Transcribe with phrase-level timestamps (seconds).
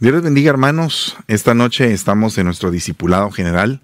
[0.00, 1.16] Dios les bendiga hermanos.
[1.26, 3.82] Esta noche estamos en nuestro discipulado general,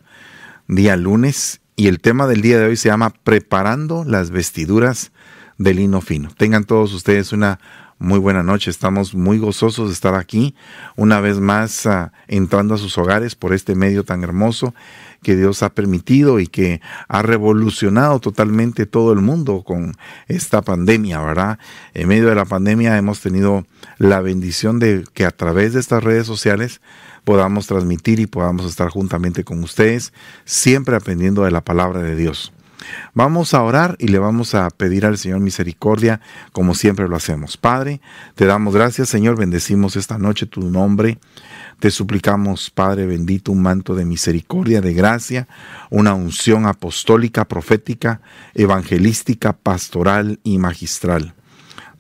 [0.68, 5.10] día lunes, y el tema del día de hoy se llama Preparando las vestiduras
[5.58, 6.30] de lino fino.
[6.36, 7.58] Tengan todos ustedes una
[7.98, 8.70] muy buena noche.
[8.70, 10.54] Estamos muy gozosos de estar aquí
[10.94, 14.72] una vez más uh, entrando a sus hogares por este medio tan hermoso
[15.24, 19.96] que Dios ha permitido y que ha revolucionado totalmente todo el mundo con
[20.28, 21.58] esta pandemia, ¿verdad?
[21.94, 23.66] En medio de la pandemia hemos tenido
[23.98, 26.80] la bendición de que a través de estas redes sociales
[27.24, 30.12] podamos transmitir y podamos estar juntamente con ustedes,
[30.44, 32.52] siempre aprendiendo de la palabra de Dios.
[33.14, 36.20] Vamos a orar y le vamos a pedir al Señor misericordia
[36.52, 37.56] como siempre lo hacemos.
[37.56, 38.00] Padre,
[38.34, 41.18] te damos gracias Señor, bendecimos esta noche tu nombre.
[41.80, 45.48] Te suplicamos, Padre bendito, un manto de misericordia, de gracia,
[45.90, 48.20] una unción apostólica, profética,
[48.54, 51.34] evangelística, pastoral y magistral.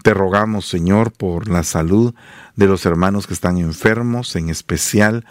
[0.02, 2.14] Te rogamos, Señor, por la salud
[2.56, 5.24] de los hermanos que están enfermos, en especial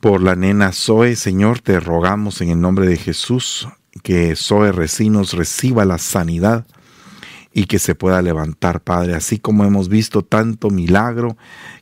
[0.00, 3.68] por la nena Zoe, Señor, te rogamos en el nombre de Jesús
[4.02, 6.66] que Zoe Recinos reciba la sanidad
[7.52, 11.36] y que se pueda levantar, Padre, así como hemos visto tanto milagro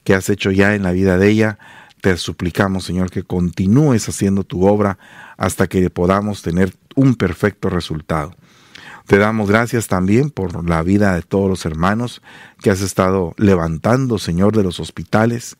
[0.04, 1.58] que has hecho ya en la vida de ella.
[2.00, 4.98] Te suplicamos, Señor, que continúes haciendo tu obra
[5.36, 8.34] hasta que podamos tener un perfecto resultado.
[9.06, 12.22] Te damos gracias también por la vida de todos los hermanos
[12.62, 15.56] que has estado levantando, Señor, de los hospitales.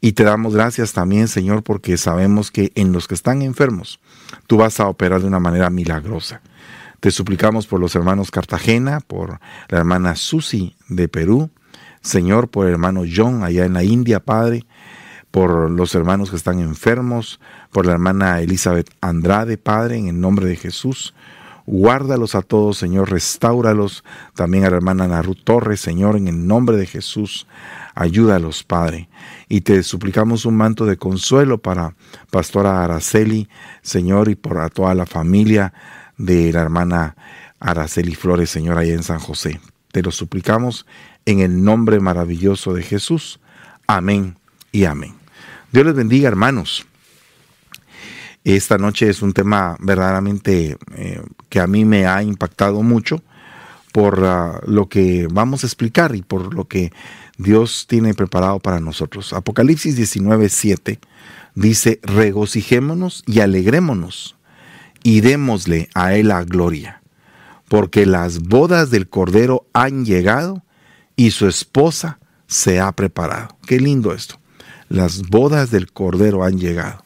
[0.00, 3.98] Y te damos gracias también, Señor, porque sabemos que en los que están enfermos,
[4.46, 6.40] tú vas a operar de una manera milagrosa.
[7.00, 11.50] Te suplicamos por los hermanos Cartagena, por la hermana Susi de Perú,
[12.00, 14.64] Señor, por el hermano John allá en la India, Padre,
[15.30, 17.40] por los hermanos que están enfermos,
[17.72, 21.14] por la hermana Elizabeth Andrade, Padre, en el nombre de Jesús.
[21.66, 24.02] Guárdalos a todos, Señor, restáuralos.
[24.34, 27.46] También a la hermana Naru Torres, Señor, en el nombre de Jesús.
[27.94, 29.10] Ayúdalos, Padre.
[29.48, 31.94] Y te suplicamos un manto de consuelo para
[32.30, 33.48] Pastora Araceli,
[33.82, 35.72] Señor, y por toda la familia
[36.18, 37.16] de la hermana
[37.58, 39.60] Araceli Flores, Señor, allá en San José.
[39.90, 40.86] Te lo suplicamos
[41.24, 43.40] en el nombre maravilloso de Jesús.
[43.86, 44.36] Amén
[44.70, 45.14] y amén.
[45.72, 46.86] Dios les bendiga, hermanos.
[48.44, 53.22] Esta noche es un tema verdaderamente eh, que a mí me ha impactado mucho
[53.92, 56.92] por uh, lo que vamos a explicar y por lo que
[57.36, 59.32] Dios tiene preparado para nosotros.
[59.32, 60.98] Apocalipsis 19, 7
[61.54, 64.36] dice, regocijémonos y alegrémonos
[65.02, 67.02] y démosle a Él la gloria,
[67.68, 70.64] porque las bodas del Cordero han llegado
[71.16, 73.58] y su esposa se ha preparado.
[73.66, 74.40] Qué lindo esto.
[74.88, 77.04] Las bodas del Cordero han llegado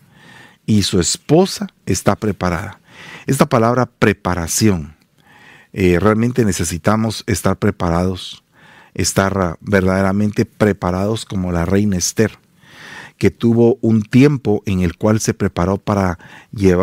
[0.67, 2.81] y su esposa está preparada.
[3.27, 4.97] Esta palabra preparación,
[5.73, 8.45] eh, realmente necesitamos estar preparados,
[8.95, 12.39] estar verdaderamente preparados como la reina Esther
[13.23, 16.19] que tuvo un tiempo en el cual se preparó para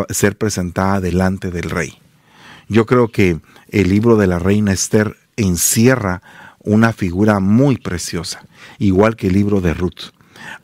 [0.08, 1.98] ser presentada delante del rey.
[2.66, 6.22] Yo creo que el libro de la reina Esther encierra
[6.60, 8.42] una figura muy preciosa,
[8.78, 10.14] igual que el libro de Ruth.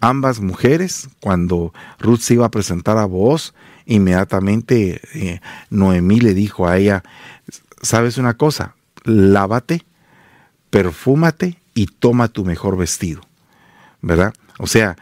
[0.00, 3.52] Ambas mujeres, cuando Ruth se iba a presentar a Booz,
[3.84, 7.02] inmediatamente eh, Noemí le dijo a ella,
[7.82, 9.84] sabes una cosa, lávate,
[10.70, 13.22] perfúmate y toma tu mejor vestido,
[14.02, 14.34] ¿verdad?
[14.58, 14.96] O sea,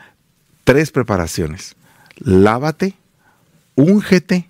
[0.64, 1.76] tres preparaciones.
[2.16, 2.96] Lávate,
[3.74, 4.48] úngete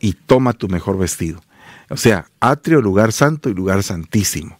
[0.00, 1.42] y toma tu mejor vestido.
[1.88, 4.58] O sea, atrio, lugar santo y lugar santísimo.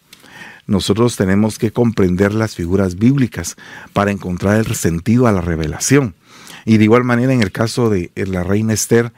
[0.67, 3.57] Nosotros tenemos que comprender las figuras bíblicas
[3.93, 6.15] para encontrar el sentido a la revelación.
[6.65, 9.11] Y de igual manera, en el caso de la reina Esther,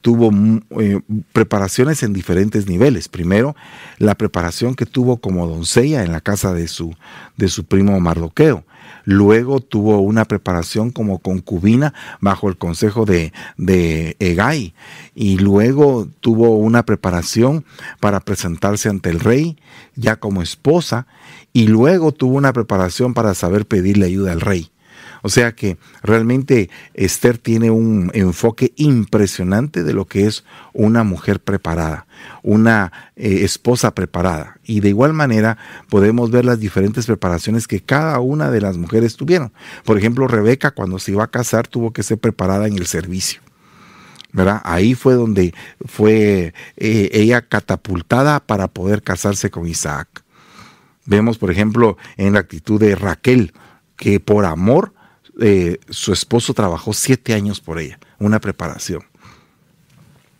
[0.00, 1.00] tuvo mm, eh,
[1.32, 3.08] preparaciones en diferentes niveles.
[3.08, 3.56] Primero,
[3.98, 6.94] la preparación que tuvo como doncella en la casa de su,
[7.36, 8.64] de su primo Mardoqueo.
[9.04, 14.74] Luego tuvo una preparación como concubina bajo el consejo de, de Egay.
[15.14, 17.64] Y luego tuvo una preparación
[18.00, 19.56] para presentarse ante el rey
[19.94, 21.06] ya como esposa.
[21.52, 24.70] Y luego tuvo una preparación para saber pedirle ayuda al rey.
[25.26, 31.40] O sea que realmente Esther tiene un enfoque impresionante de lo que es una mujer
[31.40, 32.06] preparada,
[32.44, 34.60] una eh, esposa preparada.
[34.62, 35.58] Y de igual manera
[35.88, 39.52] podemos ver las diferentes preparaciones que cada una de las mujeres tuvieron.
[39.84, 43.40] Por ejemplo, Rebeca cuando se iba a casar tuvo que ser preparada en el servicio.
[44.30, 44.60] ¿verdad?
[44.62, 45.54] Ahí fue donde
[45.86, 50.22] fue eh, ella catapultada para poder casarse con Isaac.
[51.04, 53.52] Vemos, por ejemplo, en la actitud de Raquel,
[53.96, 54.92] que por amor
[55.40, 59.02] eh, su esposo trabajó siete años por ella, una preparación.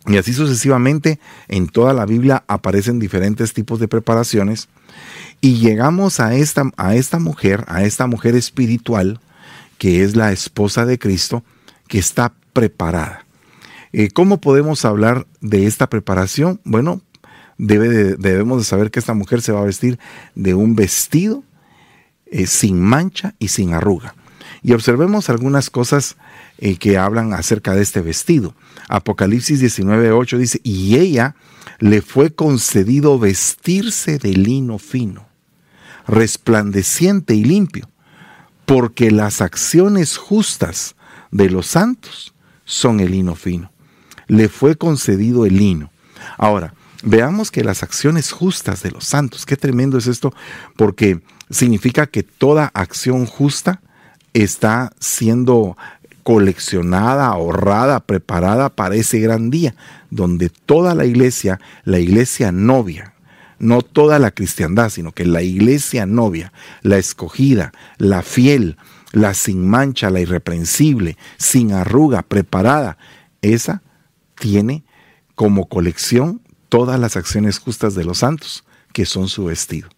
[0.07, 4.69] Y así sucesivamente en toda la Biblia aparecen diferentes tipos de preparaciones
[5.41, 9.19] y llegamos a esta, a esta mujer, a esta mujer espiritual
[9.77, 11.43] que es la esposa de Cristo,
[11.87, 13.25] que está preparada.
[13.93, 16.59] Eh, ¿Cómo podemos hablar de esta preparación?
[16.63, 17.01] Bueno,
[17.57, 19.99] debemos de saber que esta mujer se va a vestir
[20.35, 21.43] de un vestido
[22.25, 24.15] eh, sin mancha y sin arruga.
[24.63, 26.17] Y observemos algunas cosas
[26.57, 28.55] eh, que hablan acerca de este vestido.
[28.89, 31.35] Apocalipsis 19:8 dice, y ella
[31.79, 35.27] le fue concedido vestirse de lino fino,
[36.07, 37.89] resplandeciente y limpio,
[38.65, 40.95] porque las acciones justas
[41.31, 42.33] de los santos
[42.65, 43.71] son el lino fino.
[44.27, 45.91] Le fue concedido el lino.
[46.37, 46.73] Ahora,
[47.03, 50.33] veamos que las acciones justas de los santos, qué tremendo es esto,
[50.75, 53.81] porque significa que toda acción justa
[54.43, 55.77] está siendo
[56.23, 59.75] coleccionada, ahorrada, preparada para ese gran día,
[60.09, 63.13] donde toda la iglesia, la iglesia novia,
[63.59, 66.51] no toda la cristiandad, sino que la iglesia novia,
[66.81, 68.77] la escogida, la fiel,
[69.13, 72.97] la sin mancha, la irreprensible, sin arruga, preparada,
[73.41, 73.81] esa
[74.37, 74.83] tiene
[75.35, 79.89] como colección todas las acciones justas de los santos, que son su vestido.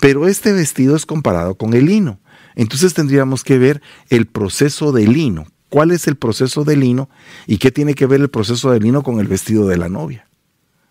[0.00, 2.20] Pero este vestido es comparado con el lino.
[2.58, 5.46] Entonces tendríamos que ver el proceso del lino.
[5.68, 7.08] ¿Cuál es el proceso del lino
[7.46, 10.26] y qué tiene que ver el proceso del lino con el vestido de la novia?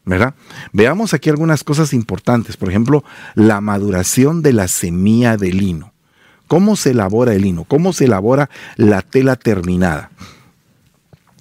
[0.05, 0.35] ¿Verdad?
[0.71, 2.55] Veamos aquí algunas cosas importantes.
[2.55, 3.03] Por ejemplo,
[3.35, 5.91] la maduración de la semilla de lino.
[6.47, 7.65] ¿Cómo se elabora el lino?
[7.65, 10.11] ¿Cómo se elabora la tela terminada?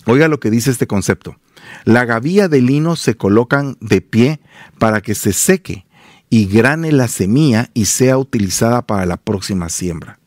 [0.07, 1.37] Oiga lo que dice este concepto.
[1.85, 4.41] La gavilla de lino se colocan de pie
[4.81, 5.87] para que se seque
[6.31, 10.19] y grane la semilla y sea utilizada para la próxima siembra.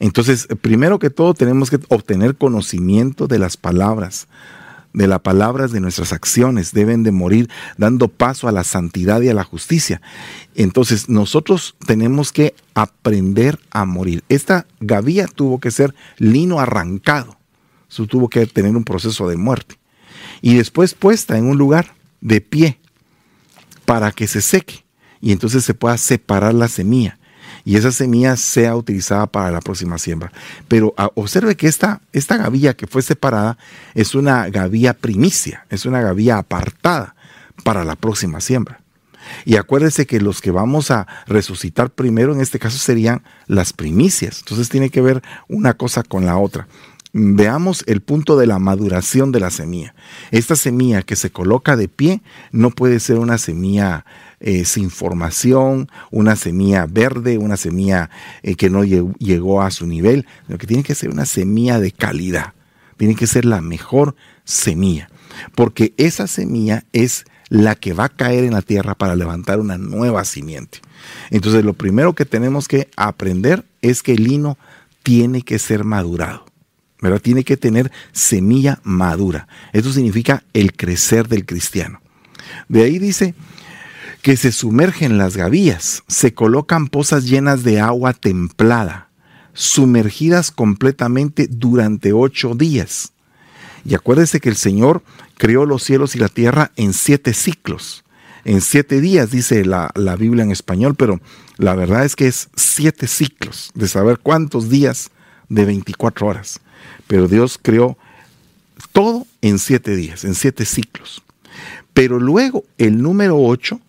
[0.00, 4.28] Entonces, primero que todo tenemos que obtener conocimiento de las palabras,
[4.92, 7.48] de las palabras de nuestras acciones, deben de morir
[7.78, 10.00] dando paso a la santidad y a la justicia.
[10.54, 14.24] Entonces, nosotros tenemos que aprender a morir.
[14.28, 17.36] Esta gavilla tuvo que ser lino arrancado,
[17.88, 19.78] eso tuvo que tener un proceso de muerte.
[20.42, 22.78] Y después puesta en un lugar de pie
[23.84, 24.83] para que se seque
[25.24, 27.18] y entonces se pueda separar la semilla
[27.64, 30.30] y esa semilla sea utilizada para la próxima siembra.
[30.68, 33.56] Pero ah, observe que esta, esta gavilla que fue separada
[33.94, 37.16] es una gavilla primicia, es una gavilla apartada
[37.64, 38.82] para la próxima siembra.
[39.46, 44.40] Y acuérdese que los que vamos a resucitar primero en este caso serían las primicias.
[44.40, 46.68] Entonces tiene que ver una cosa con la otra.
[47.14, 49.94] Veamos el punto de la maduración de la semilla.
[50.32, 54.04] Esta semilla que se coloca de pie no puede ser una semilla
[54.46, 58.10] eh, sin formación, una semilla verde, una semilla
[58.42, 61.92] eh, que no llegó a su nivel, sino que tiene que ser una semilla de
[61.92, 62.52] calidad,
[62.98, 64.14] tiene que ser la mejor
[64.44, 65.08] semilla,
[65.54, 69.78] porque esa semilla es la que va a caer en la tierra para levantar una
[69.78, 70.80] nueva simiente.
[71.30, 74.58] Entonces lo primero que tenemos que aprender es que el lino
[75.02, 76.44] tiene que ser madurado.
[77.00, 77.20] ¿verdad?
[77.20, 79.48] Tiene que tener semilla madura.
[79.72, 82.02] Eso significa el crecer del cristiano.
[82.68, 83.34] De ahí dice
[84.24, 89.10] que se sumergen las gavillas, se colocan pozas llenas de agua templada,
[89.52, 93.12] sumergidas completamente durante ocho días.
[93.84, 95.02] Y acuérdese que el Señor
[95.36, 98.02] creó los cielos y la tierra en siete ciclos.
[98.46, 101.20] En siete días, dice la, la Biblia en español, pero
[101.58, 105.10] la verdad es que es siete ciclos, de saber cuántos días
[105.50, 106.62] de 24 horas.
[107.06, 107.98] Pero Dios creó
[108.92, 111.22] todo en siete días, en siete ciclos.
[111.92, 113.82] Pero luego el número ocho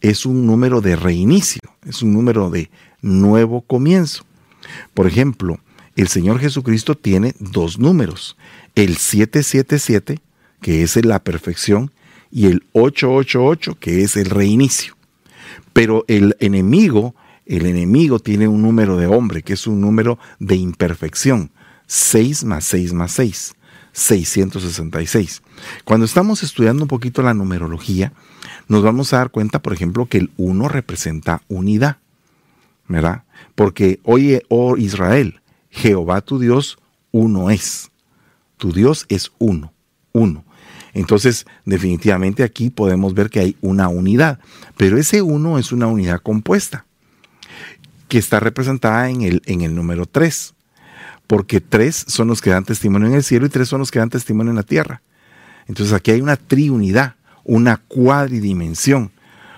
[0.00, 2.70] es un número de reinicio, es un número de
[3.02, 4.24] nuevo comienzo.
[4.94, 5.58] Por ejemplo,
[5.94, 8.36] el Señor Jesucristo tiene dos números,
[8.74, 10.20] el 777,
[10.60, 11.92] que es la perfección,
[12.30, 14.96] y el 888, que es el reinicio.
[15.72, 17.14] Pero el enemigo,
[17.46, 21.50] el enemigo tiene un número de hombre, que es un número de imperfección,
[21.86, 23.54] 6 más 6 más 6.
[23.96, 25.42] 666.
[25.84, 28.12] Cuando estamos estudiando un poquito la numerología,
[28.68, 31.98] nos vamos a dar cuenta, por ejemplo, que el 1 representa unidad,
[32.88, 33.24] ¿verdad?
[33.54, 36.78] Porque oye, oh Israel, Jehová tu Dios,
[37.12, 37.90] uno es.
[38.56, 39.72] Tu Dios es uno,
[40.12, 40.44] uno.
[40.94, 44.40] Entonces, definitivamente aquí podemos ver que hay una unidad,
[44.76, 46.86] pero ese uno es una unidad compuesta,
[48.08, 50.54] que está representada en el, en el número 3,
[51.26, 53.98] porque tres son los que dan testimonio en el cielo y tres son los que
[53.98, 55.02] dan testimonio en la tierra.
[55.66, 57.15] Entonces aquí hay una triunidad
[57.46, 59.12] una cuadridimensión.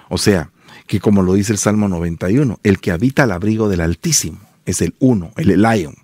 [0.09, 0.51] O sea,
[0.87, 4.81] que como lo dice el Salmo 91, el que habita al abrigo del Altísimo es
[4.83, 5.95] el uno, el Elion.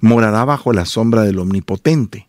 [0.00, 2.28] Morará bajo la sombra del Omnipotente.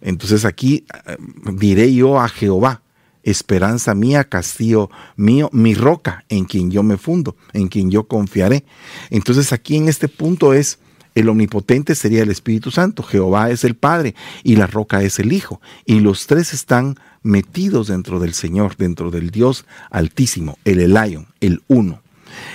[0.00, 1.16] Entonces aquí eh,
[1.52, 2.82] diré yo a Jehová,
[3.22, 8.64] esperanza mía, castillo mío, mi roca en quien yo me fundo, en quien yo confiaré.
[9.10, 10.78] Entonces aquí en este punto es
[11.14, 15.32] El omnipotente sería el Espíritu Santo, Jehová es el Padre y la roca es el
[15.32, 15.60] Hijo.
[15.84, 21.62] Y los tres están metidos dentro del Señor, dentro del Dios altísimo, el Elion, el
[21.68, 22.02] uno.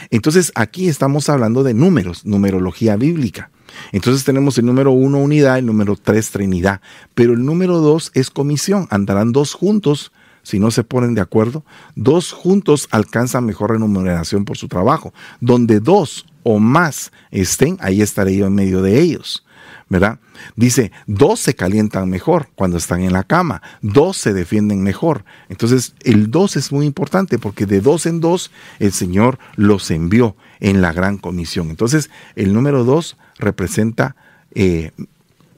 [0.10, 3.50] Entonces aquí estamos hablando de números, numerología bíblica.
[3.92, 6.82] Entonces tenemos el número uno, unidad, el número tres, trinidad.
[7.16, 8.88] Pero el número dos es comisión.
[8.90, 10.12] Andarán dos juntos
[10.44, 11.64] si no se ponen de acuerdo.
[11.96, 15.14] Dos juntos alcanzan mejor remuneración por su trabajo.
[15.40, 19.46] Donde dos o más estén, ahí estaré yo en medio de ellos.
[19.88, 20.20] ¿verdad?
[20.56, 25.26] Dice, dos se calientan mejor cuando están en la cama, dos se defienden mejor.
[25.48, 30.36] Entonces, el dos es muy importante porque de dos en dos el Señor los envió
[30.60, 31.70] en la gran comisión.
[31.70, 34.16] Entonces, el número dos representa
[34.54, 34.92] eh,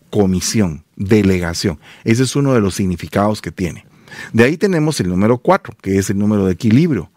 [0.10, 1.80] comisión, delegación.
[2.04, 3.86] Ese es uno de los significados que tiene.
[4.34, 7.10] De ahí tenemos el número cuatro, que es el número de equilibrio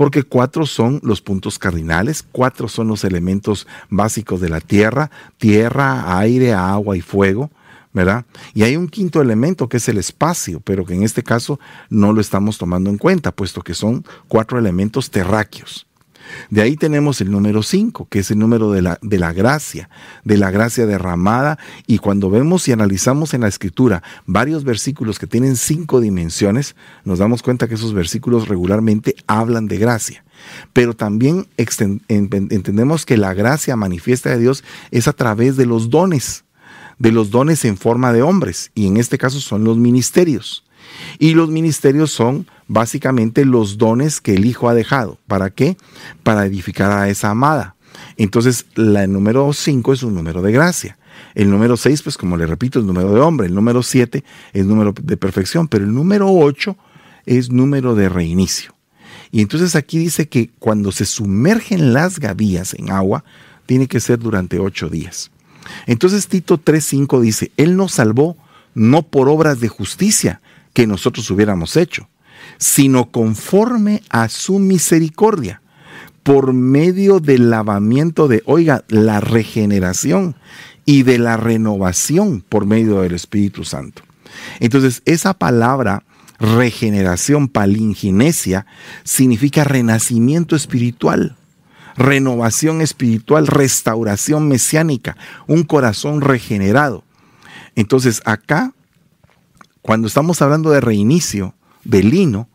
[0.00, 6.16] porque cuatro son los puntos cardinales, cuatro son los elementos básicos de la tierra, tierra,
[6.18, 7.50] aire, agua y fuego.
[7.92, 8.24] ¿verdad?
[8.54, 12.14] Y hay un quinto elemento que es el espacio, pero que en este caso no
[12.14, 15.86] lo estamos tomando en cuenta, puesto que son cuatro elementos terráqueos.
[16.50, 19.88] De ahí tenemos el número 5, que es el número de la, de la gracia,
[20.24, 21.58] de la gracia derramada.
[21.86, 27.18] Y cuando vemos y analizamos en la escritura varios versículos que tienen cinco dimensiones, nos
[27.18, 30.24] damos cuenta que esos versículos regularmente hablan de gracia.
[30.72, 31.46] Pero también
[32.08, 36.44] entendemos que la gracia manifiesta de Dios es a través de los dones,
[36.98, 40.64] de los dones en forma de hombres, y en este caso son los ministerios.
[41.18, 45.18] Y los ministerios son básicamente los dones que el Hijo ha dejado.
[45.26, 45.76] ¿Para qué?
[46.22, 47.76] Para edificar a esa amada.
[48.16, 50.98] Entonces, la, el número 5 es un número de gracia.
[51.34, 53.46] El número 6, pues como le repito, es número de hombre.
[53.46, 55.68] El número 7 es número de perfección.
[55.68, 56.76] Pero el número 8
[57.26, 58.74] es número de reinicio.
[59.30, 63.24] Y entonces aquí dice que cuando se sumergen las gavillas en agua,
[63.66, 65.30] tiene que ser durante ocho días.
[65.86, 68.36] Entonces Tito 3.5 dice, Él nos salvó
[68.74, 70.40] no por obras de justicia
[70.80, 72.08] que nosotros hubiéramos hecho,
[72.56, 75.60] sino conforme a su misericordia,
[76.22, 80.36] por medio del lavamiento de, oiga, la regeneración
[80.86, 84.00] y de la renovación por medio del Espíritu Santo.
[84.58, 86.02] Entonces, esa palabra
[86.38, 88.64] regeneración, palinginesia,
[89.04, 91.36] significa renacimiento espiritual,
[91.94, 97.04] renovación espiritual, restauración mesiánica, un corazón regenerado.
[97.74, 98.72] Entonces, acá,
[99.82, 102.48] cuando estamos hablando de reinicio, de lino,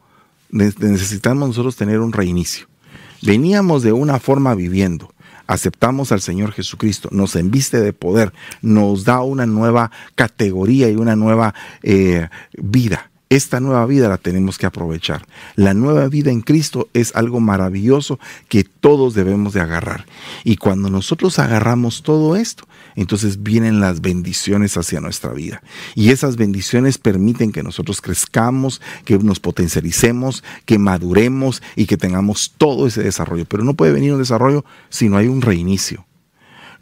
[0.50, 2.68] necesitamos nosotros tener un reinicio.
[3.22, 5.14] Veníamos de una forma viviendo,
[5.48, 11.16] aceptamos al Señor Jesucristo, nos enviste de poder, nos da una nueva categoría y una
[11.16, 13.10] nueva eh, vida.
[13.30, 15.26] Esta nueva vida la tenemos que aprovechar.
[15.56, 20.06] La nueva vida en Cristo es algo maravilloso que todos debemos de agarrar.
[20.44, 25.62] Y cuando nosotros agarramos todo esto, entonces vienen las bendiciones hacia nuestra vida.
[25.96, 32.54] Y esas bendiciones permiten que nosotros crezcamos, que nos potencialicemos, que maduremos y que tengamos
[32.58, 33.46] todo ese desarrollo.
[33.46, 36.06] Pero no puede venir un desarrollo si no hay un reinicio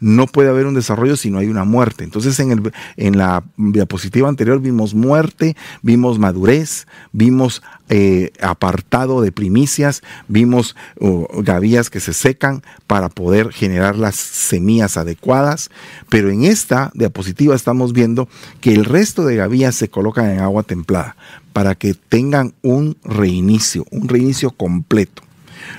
[0.04, 2.04] no puede haber un desarrollo si no hay una muerte.
[2.04, 9.32] Entonces en, el, en la diapositiva anterior vimos muerte, vimos madurez, vimos eh, apartado de
[9.32, 15.70] primicias, vimos uh, gavillas que se secan para poder generar las semillas adecuadas,
[16.10, 18.28] pero en esta diapositiva estamos viendo
[18.60, 21.16] que el resto de gavillas se colocan en agua templada
[21.54, 25.22] para que tengan un reinicio, un reinicio completo.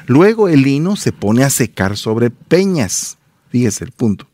[0.08, 3.20] Luego el lino se pone a secar sobre peñas.
[3.56, 4.28] Fíjese el punto.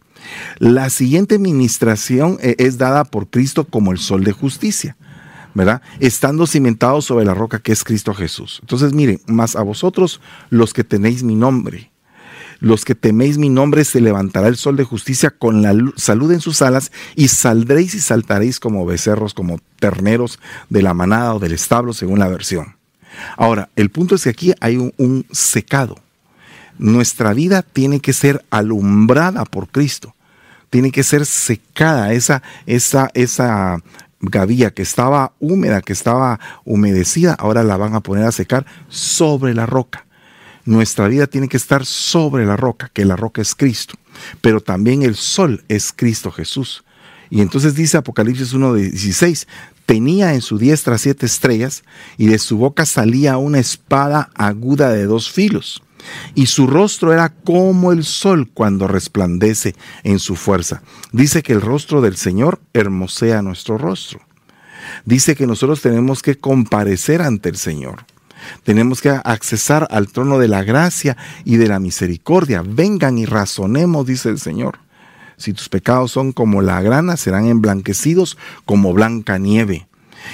[0.58, 4.98] La siguiente administración eh, es dada por Cristo como el sol de justicia,
[5.54, 5.84] ¿verdad?
[6.00, 8.58] Estando cimentado sobre la roca que es Cristo Jesús.
[8.64, 11.92] Entonces, miren, más a vosotros los que tenéis mi nombre,
[12.62, 16.42] los que teméis mi nombre, se levantará el sol de justicia con la salud en
[16.42, 20.40] sus alas y saldréis y saltaréis como becerros, como terneros
[20.72, 22.76] de la manada o del establo, según la versión.
[23.38, 26.00] Ahora, el punto es que aquí hay un secado
[26.82, 30.16] nuestra vida tiene que ser alumbrada por Cristo.
[30.72, 33.78] Tiene que ser secada esa, esa, esa
[34.20, 39.54] gavilla que estaba húmeda, que estaba humedecida, ahora la van a poner a secar sobre
[39.54, 40.06] la roca.
[40.66, 43.96] Nuestra vida tiene que estar sobre la roca, que la roca es Cristo,
[44.42, 46.84] pero también el sol es Cristo Jesús.
[47.30, 49.48] Y entonces dice Apocalipsis 1.16,
[49.86, 51.84] tenía en su diestra siete estrellas
[52.18, 55.84] y de su boca salía una espada aguda de dos filos
[56.36, 60.82] y su rostro era como el sol cuando resplandece en su fuerza.
[61.12, 64.20] Dice que el rostro del Señor hermosea nuestro rostro.
[65.06, 68.06] Dice que nosotros tenemos que comparecer ante el Señor.
[68.64, 72.64] Tenemos que accesar al trono de la gracia y de la misericordia.
[72.66, 74.80] Vengan y razonemos, dice el Señor.
[75.38, 79.88] Si tus pecados son como la grana, serán emblanquecidos como blanca nieve.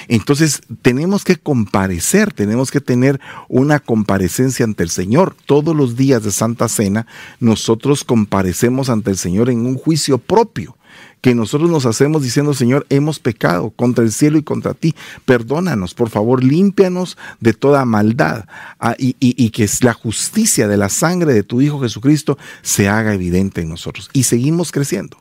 [0.08, 5.34] Entonces tenemos que comparecer, tenemos que tener una comparecencia ante el Señor.
[5.46, 7.06] Todos los días de Santa Cena
[7.40, 10.76] nosotros comparecemos ante el Señor en un juicio propio
[11.20, 14.94] que nosotros nos hacemos diciendo, Señor, hemos pecado contra el cielo y contra ti.
[15.24, 18.44] Perdónanos, por favor, límpianos de toda maldad
[18.78, 23.14] ah, y, y, que la justicia de la sangre de tu Hijo Jesucristo se haga
[23.14, 24.10] evidente en nosotros.
[24.12, 25.18] Y seguimos creciendo.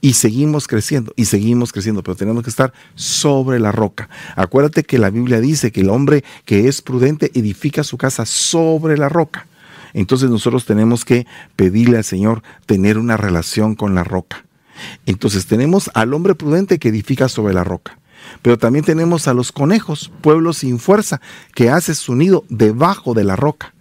[0.00, 4.08] Y seguimos creciendo y seguimos creciendo, pero tenemos que estar sobre la roca.
[4.36, 8.96] Acuérdate que la Biblia dice que el hombre que es prudente edifica su casa sobre
[8.96, 9.46] la roca.
[9.94, 14.44] Entonces nosotros tenemos que pedirle al Señor tener una relación con la roca.
[15.06, 17.98] Entonces tenemos al hombre prudente que edifica sobre la roca.
[18.42, 21.20] Pero también tenemos a los conejos, pueblo sin fuerza,
[21.54, 23.74] que hace su nido debajo de la roca.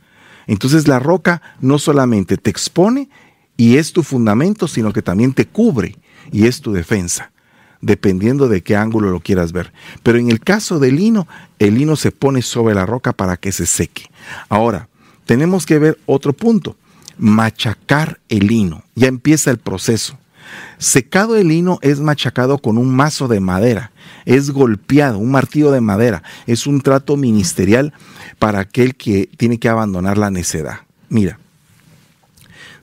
[0.47, 3.09] Entonces la roca no solamente te expone
[3.57, 5.95] y es tu fundamento, sino que también te cubre
[6.31, 7.31] y es tu defensa,
[7.81, 9.73] dependiendo de qué ángulo lo quieras ver.
[10.03, 11.27] Pero en el caso del lino,
[11.59, 14.09] el lino se pone sobre la roca para que se seque.
[14.47, 14.87] Ahora,
[15.25, 16.77] tenemos que ver otro punto,
[17.17, 18.83] machacar el lino.
[18.95, 20.17] Ya empieza el proceso.
[20.77, 23.91] Secado el lino es machacado con un mazo de madera,
[24.25, 27.93] es golpeado, un martillo de madera, es un trato ministerial
[28.39, 30.81] para aquel que tiene que abandonar la necedad.
[31.09, 31.39] Mira,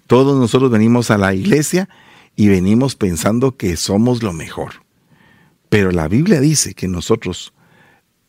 [0.06, 1.88] todos nosotros venimos a la iglesia
[2.36, 4.84] y venimos pensando que somos lo mejor.
[5.68, 7.54] Pero la Biblia dice que nosotros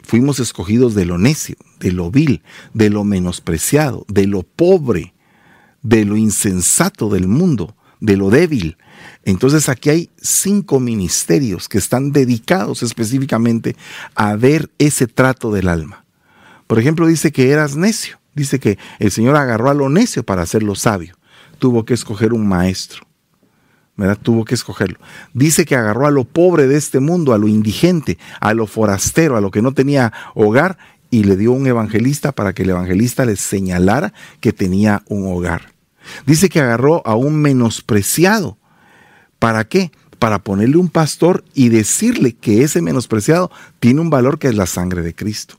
[0.02, 5.14] fuimos escogidos de lo necio, de lo vil, de lo menospreciado, de lo pobre,
[5.82, 8.78] de lo insensato del mundo, de lo débil.
[9.24, 13.76] Entonces aquí hay cinco ministerios que están dedicados específicamente
[14.16, 16.06] a ver ese trato del alma.
[16.68, 18.20] Por ejemplo, dice que eras necio.
[18.34, 21.16] Dice que el Señor agarró a lo necio para hacerlo sabio
[21.66, 23.08] tuvo que escoger un maestro.
[23.98, 24.20] ¿verdad?
[24.22, 25.00] Tuvo que escogerlo.
[25.34, 29.36] Dice que agarró a lo pobre de este mundo, a lo indigente, a lo forastero,
[29.36, 30.78] a lo que no tenía hogar,
[31.10, 35.74] y le dio un evangelista para que el evangelista le señalara que tenía un hogar.
[36.28, 38.60] Dice que agarró a un menospreciado.
[39.40, 39.92] ¿Para qué?
[40.20, 43.50] Para ponerle un pastor y decirle que ese menospreciado
[43.80, 45.58] tiene un valor que es la sangre de Cristo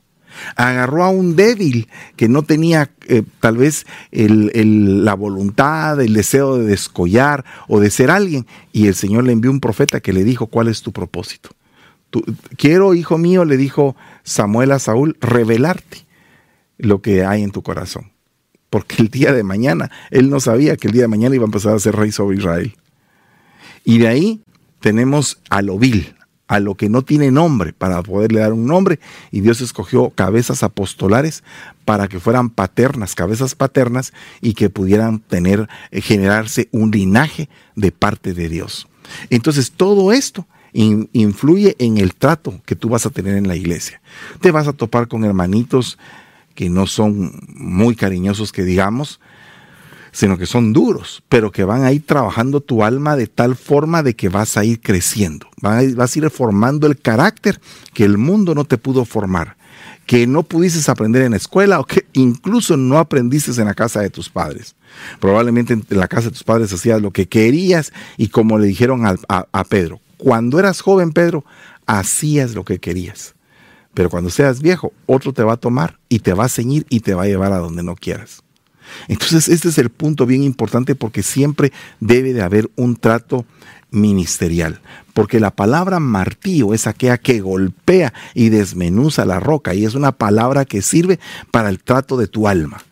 [0.55, 6.65] agarró a un débil que no tenía eh, tal vez la voluntad, el deseo de
[6.65, 10.47] descollar o de ser alguien, y el Señor le envió un profeta que le dijo,
[10.47, 11.49] ¿cuál es tu propósito?
[12.57, 16.05] quiero, hijo mío, le dijo Samuel a Saúl, revelarte
[16.77, 18.11] lo que hay en tu corazón.
[18.69, 21.47] Porque el día de mañana, él no sabía que el día de mañana iba a
[21.47, 22.75] empezar a ser rey sobre Israel.
[23.83, 24.41] Y de ahí
[24.79, 26.15] tenemos a lo vil,
[26.47, 28.99] a lo que no tiene nombre para poderle dar un nombre
[29.31, 31.43] y Dios escogió cabezas apostolares
[31.85, 37.91] para que fueran paternas, cabezas paternas y que pudieran tener eh, generarse un linaje de
[37.91, 38.87] parte de Dios.
[39.29, 43.99] Entonces todo esto influye en el trato que tú vas a tener en la iglesia.
[44.41, 45.97] Te vas a topar con hermanitos
[46.53, 49.19] que no son muy cariñosos que digamos,
[50.17, 54.01] sino que son duros, pero que van a ir trabajando tu alma de tal forma
[54.01, 57.61] de que vas a ir creciendo, vas a ir formando el carácter
[57.93, 59.57] que el mundo no te pudo formar,
[60.07, 64.01] que no pudiste aprender en la escuela o que incluso no aprendiste en la casa
[64.01, 64.75] de tus padres.
[65.19, 69.05] Probablemente en la casa de tus padres hacías lo que querías y como le dijeron
[69.05, 71.45] a, a Pedro, cuando eras joven Pedro,
[71.85, 73.35] hacías lo que querías.
[73.93, 77.01] Pero cuando seas viejo, otro te va a tomar y te va a ceñir y
[77.01, 78.41] te va a llevar a donde no quieras.
[79.07, 83.45] Entonces, este es el punto bien importante porque siempre debe de haber un trato
[83.89, 84.81] ministerial,
[85.13, 90.11] porque la palabra martillo es aquella que golpea y desmenuza la roca y es una
[90.11, 91.19] palabra que sirve
[91.51, 92.83] para el trato de tu alma.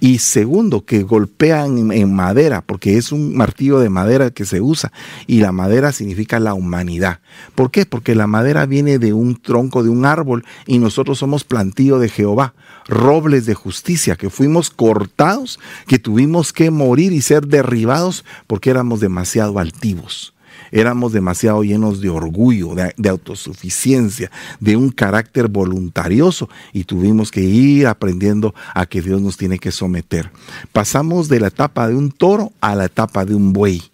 [0.00, 4.92] Y segundo, que golpean en, madera, porque es un martillo de madera que se usa.
[5.28, 7.20] Y la madera significa la humanidad.
[7.54, 7.86] ¿Por qué?
[7.86, 12.08] Porque la madera viene de un tronco de un árbol y nosotros somos plantío de
[12.08, 12.54] Jehová,
[12.92, 19.00] robles de justicia, que fuimos cortados, que tuvimos que morir y ser derribados porque éramos
[19.00, 20.32] demasiado altivos
[20.72, 27.86] éramos demasiado llenos de orgullo, de, autosuficiencia, de un carácter voluntarioso y tuvimos que ir
[27.86, 30.30] aprendiendo a que Dios nos tiene que someter.
[30.72, 33.91] Pasamos de la etapa de un toro a la etapa de un buey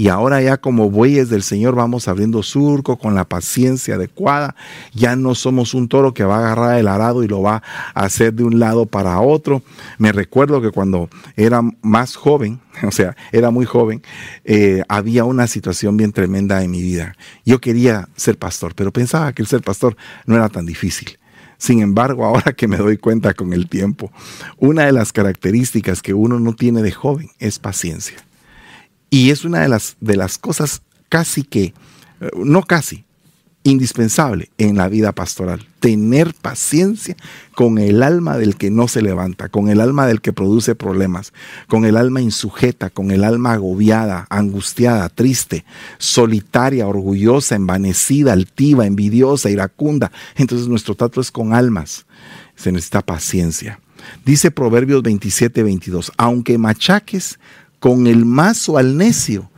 [0.00, 4.56] y ahora ya como bueyes del Señor vamos abriendo surco con la paciencia adecuada.
[4.94, 8.04] Ya no somos un toro que va a agarrar el arado y lo va a
[8.04, 9.62] hacer de un lado para otro.
[9.98, 14.00] Me recuerdo que cuando era más joven, o sea, era muy joven,
[14.46, 17.14] eh, había una situación bien tremenda en mi vida.
[17.44, 21.18] Yo quería ser pastor, pero pensaba que el ser pastor no era tan difícil.
[21.58, 24.10] Sin embargo, ahora que me doy cuenta con el tiempo,
[24.56, 28.16] una de las características que uno no tiene de joven es paciencia
[29.10, 31.74] Y es una de las, de las cosas casi que,
[32.20, 33.04] eh, no casi,
[33.62, 35.66] indispensable en la vida pastoral.
[35.80, 37.16] Tener paciencia
[37.54, 41.32] con el alma del que no se levanta, con el alma del que produce problemas,
[41.68, 45.64] con el alma insujeta, con el alma agobiada, angustiada, triste,
[45.98, 50.10] solitaria, orgullosa, envanecida, altiva, envidiosa, iracunda.
[50.36, 52.06] Entonces nuestro trato es con almas.
[52.56, 53.78] Se necesita paciencia.
[54.24, 57.38] Dice Proverbios 27, 22, aunque machaques
[57.80, 59.50] con el mazo al necio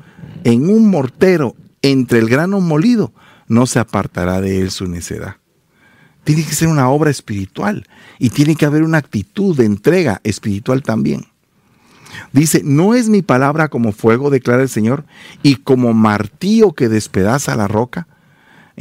[0.44, 3.12] en un mortero entre el grano molido,
[3.48, 5.36] no se apartará de él su necedad.
[6.24, 7.86] Tiene que ser una obra espiritual
[8.18, 11.26] y tiene que haber una actitud de entrega espiritual también.
[12.32, 15.04] Dice, no es mi palabra como fuego, declara el Señor,
[15.42, 18.06] y como martillo que despedaza la roca.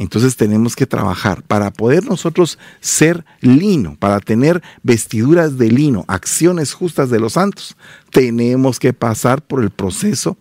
[0.02, 6.74] Entonces tenemos que trabajar para poder nosotros ser lino, para tener vestiduras de lino, acciones
[6.74, 7.76] justas de los santos.
[8.10, 10.36] Tenemos que pasar por el proceso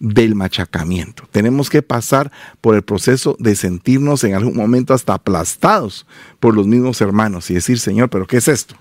[0.00, 1.24] del machacamiento.
[1.30, 6.06] Tenemos que pasar por el proceso de sentirnos en algún momento hasta aplastados
[6.38, 8.74] por los mismos hermanos y decir, Señor, pero ¿qué es esto?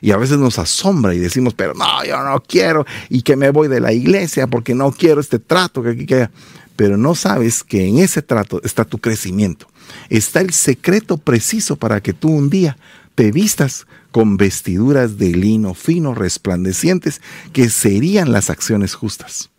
[0.00, 3.50] Y a veces nos asombra y decimos, pero no, yo no quiero y que me
[3.50, 6.30] voy de la iglesia porque no quiero este trato que aquí queda.
[6.76, 9.68] Pero no sabes que en ese trato está tu crecimiento.
[10.08, 12.76] Está el secreto preciso para que tú un día
[13.14, 17.20] te vistas con vestiduras de lino fino, resplandecientes,
[17.52, 19.50] que serían las acciones justas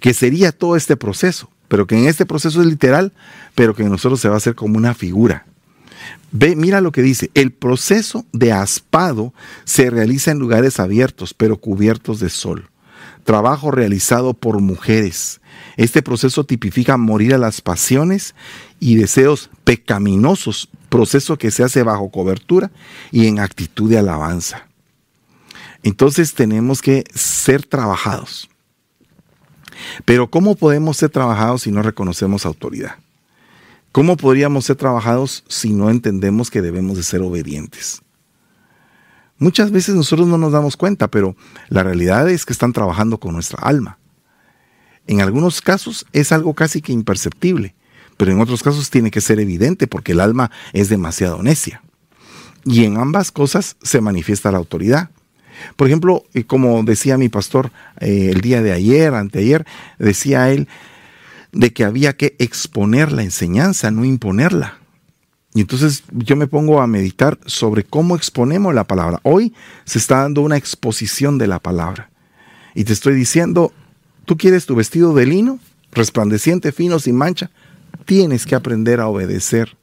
[0.00, 3.12] que sería todo este proceso, pero que en este proceso es literal,
[3.54, 5.46] pero que en nosotros se va a hacer como una figura.
[6.30, 9.32] Ve, mira lo que dice, el proceso de aspado
[9.64, 12.68] se realiza en lugares abiertos, pero cubiertos de sol.
[13.24, 15.40] Trabajo realizado por mujeres.
[15.78, 18.34] Este proceso tipifica morir a las pasiones
[18.80, 22.72] y deseos pecaminosos, proceso que se hace bajo cobertura
[23.12, 24.66] y en actitud de alabanza.
[25.84, 28.50] Entonces tenemos que ser trabajados.
[30.04, 32.96] Pero ¿cómo podemos ser trabajados si no reconocemos autoridad?
[33.92, 38.02] ¿Cómo podríamos ser trabajados si no entendemos que debemos de ser obedientes?
[39.38, 41.36] Muchas veces nosotros no nos damos cuenta, pero
[41.68, 43.96] la realidad es que están trabajando con nuestra alma.
[45.08, 47.74] En algunos casos es algo casi que imperceptible,
[48.18, 51.82] pero en otros casos tiene que ser evidente porque el alma es demasiado necia.
[52.66, 55.08] Y en ambas cosas se manifiesta la autoridad.
[55.76, 59.64] Por ejemplo, eh, como decía mi pastor eh, el día de ayer, anteayer,
[59.98, 60.68] decía él
[61.52, 64.78] de que había que exponer la enseñanza, no imponerla.
[65.54, 69.20] Y entonces yo me pongo a meditar sobre cómo exponemos la palabra.
[69.22, 69.54] Hoy
[69.86, 72.10] se está dando una exposición de la palabra.
[72.74, 73.72] Y te estoy diciendo,
[74.28, 75.58] tú quieres tu vestido de lino,
[75.90, 77.50] resplandeciente, fino, sin mancha.
[78.04, 79.74] Tienes que aprender a obedecer.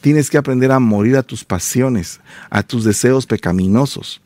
[0.00, 2.18] Tienes que aprender a morir a tus pasiones,
[2.48, 4.22] a tus deseos pecaminosos.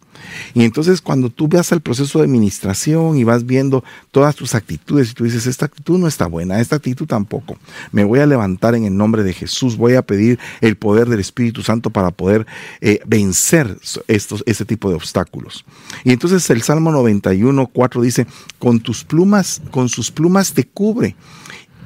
[0.54, 5.10] Y entonces cuando tú veas el proceso de administración y vas viendo todas tus actitudes
[5.10, 7.56] y tú dices, esta actitud no está buena, esta actitud tampoco,
[7.92, 11.20] me voy a levantar en el nombre de Jesús, voy a pedir el poder del
[11.20, 12.46] Espíritu Santo para poder
[12.80, 15.64] eh, vencer estos, este tipo de obstáculos.
[16.04, 18.26] Y entonces el Salmo 91, 4 dice,
[18.58, 21.16] con tus plumas, con sus plumas te cubre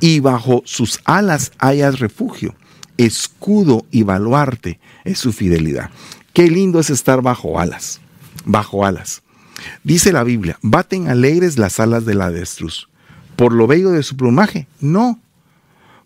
[0.00, 2.54] y bajo sus alas hayas refugio
[2.96, 5.90] escudo y baluarte es su fidelidad.
[6.32, 8.01] Qué lindo es estar bajo alas
[8.44, 9.22] bajo alas.
[9.84, 12.88] Dice la Biblia, baten alegres las alas del avestruz.
[13.36, 14.66] ¿Por lo bello de su plumaje?
[14.80, 15.20] No,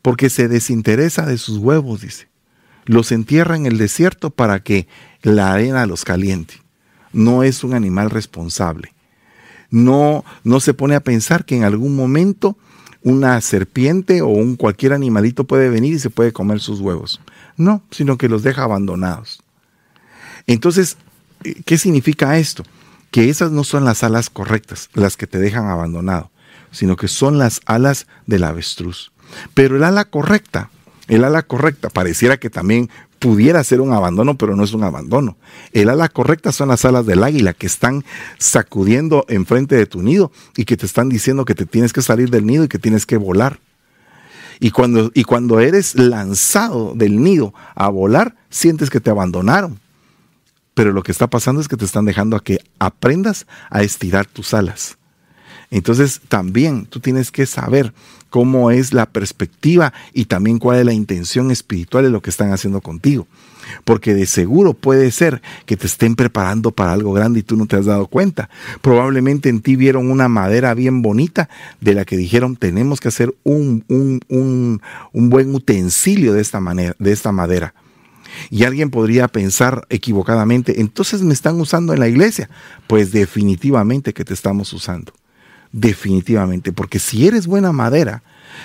[0.02, 2.28] porque se desinteresa de sus huevos, dice.
[2.84, 4.86] Los entierra en el desierto para que
[5.22, 6.54] la arena los caliente.
[7.12, 8.94] No es un animal responsable.
[9.70, 12.56] No, no se pone a pensar que en algún momento
[13.02, 17.20] una serpiente o un cualquier animalito puede venir y se puede comer sus huevos.
[17.56, 19.42] No, sino que los deja abandonados.
[20.46, 20.96] Entonces,
[21.64, 22.64] ¿Qué significa esto?
[23.10, 26.30] Que esas no son las alas correctas, las que te dejan abandonado,
[26.70, 29.12] sino que son las alas del avestruz.
[29.54, 30.70] Pero el ala correcta,
[31.08, 35.36] el ala correcta pareciera que también pudiera ser un abandono, pero no es un abandono.
[35.72, 38.04] El ala correcta son las alas del águila que están
[38.38, 42.30] sacudiendo enfrente de tu nido y que te están diciendo que te tienes que salir
[42.30, 43.60] del nido y que tienes que volar.
[44.58, 49.80] Y cuando, y cuando eres lanzado del nido a volar, sientes que te abandonaron
[50.76, 54.26] pero lo que está pasando es que te están dejando a que aprendas a estirar
[54.26, 54.98] tus alas.
[55.70, 57.94] Entonces también tú tienes que saber
[58.28, 62.52] cómo es la perspectiva y también cuál es la intención espiritual de lo que están
[62.52, 63.26] haciendo contigo.
[63.84, 67.64] Porque de seguro puede ser que te estén preparando para algo grande y tú no
[67.64, 68.50] te has dado cuenta.
[68.82, 71.48] Probablemente en ti vieron una madera bien bonita
[71.80, 74.82] de la que dijeron tenemos que hacer un, un, un,
[75.14, 77.72] un buen utensilio de esta, manera, de esta madera
[78.50, 82.48] y alguien podría pensar equivocadamente, entonces me están usando en la iglesia.
[82.86, 85.12] Pues definitivamente que te estamos usando.
[85.72, 88.22] definitivamente, porque si eres buena madera,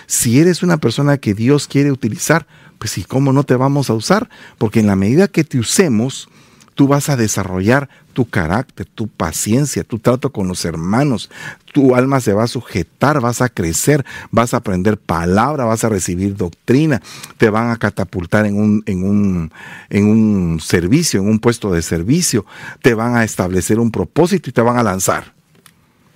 [0.07, 2.47] si eres una persona que Dios quiere utilizar,
[2.79, 4.29] pues sí, ¿cómo no te vamos a usar?
[4.57, 6.29] Porque en la medida que te usemos,
[6.75, 11.29] tú vas a desarrollar tu carácter, tu paciencia, tu trato con los hermanos,
[11.73, 15.89] tu alma se va a sujetar, vas a crecer, vas a aprender palabra, vas a
[15.89, 17.01] recibir doctrina,
[17.37, 19.51] te van a catapultar en un, en un,
[19.89, 22.45] en un servicio, en un puesto de servicio,
[22.81, 25.33] te van a establecer un propósito y te van a lanzar.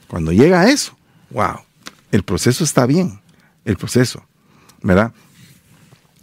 [0.07, 0.97] Cuando llega a eso,
[1.31, 1.61] wow,
[2.11, 3.19] el proceso está bien,
[3.63, 4.23] el proceso,
[4.81, 5.11] ¿verdad?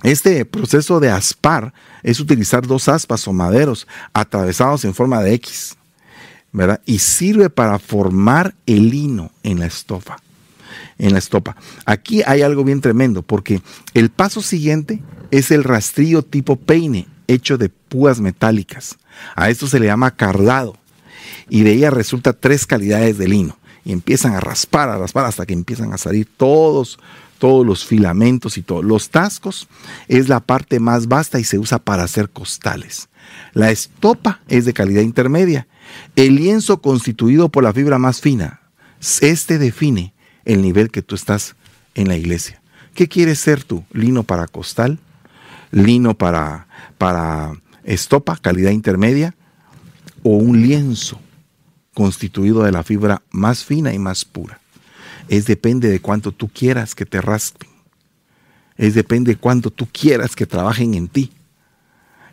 [0.02, 5.76] Este proceso de aspar es utilizar dos aspas o maderos atravesados en forma de X,
[6.50, 6.80] ¿verdad?
[6.84, 10.16] Y sirve para formar el lino en la estofa.
[10.98, 11.56] En la estopa.
[11.84, 13.62] Aquí hay algo bien tremendo, porque
[13.94, 18.98] el paso siguiente es el rastrillo tipo peine, hecho de púas metálicas.
[19.34, 20.76] A esto se le llama cardado.
[21.48, 23.58] Y de ella resulta tres calidades de lino.
[23.84, 26.98] Y empiezan a raspar, a raspar, hasta que empiezan a salir todos
[27.42, 29.66] todos los filamentos y todos Los tascos
[30.06, 33.08] es la parte más vasta y se usa para hacer costales.
[33.52, 35.66] La estopa es de calidad intermedia.
[36.14, 38.60] El lienzo constituido por la fibra más fina.
[39.20, 41.56] Este define el nivel que tú estás
[41.96, 42.62] en la iglesia.
[42.94, 43.84] ¿Qué quieres ser tú?
[43.90, 45.00] ¿Lino para costal?
[45.72, 49.34] ¿Lino para, para estopa, calidad intermedia?
[50.22, 51.18] ¿O un lienzo
[51.92, 54.61] constituido de la fibra más fina y más pura?
[55.28, 57.70] Es depende de cuánto tú quieras que te raspen.
[58.76, 61.32] Es depende de cuánto tú quieras que trabajen en ti.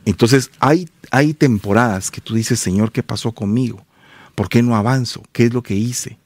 [0.06, 3.86] Entonces hay, hay temporadas que tú dices, Señor, ¿qué pasó conmigo?
[4.36, 5.24] ¿Por qué no avanzo?
[5.32, 6.18] ¿Qué es lo que hice?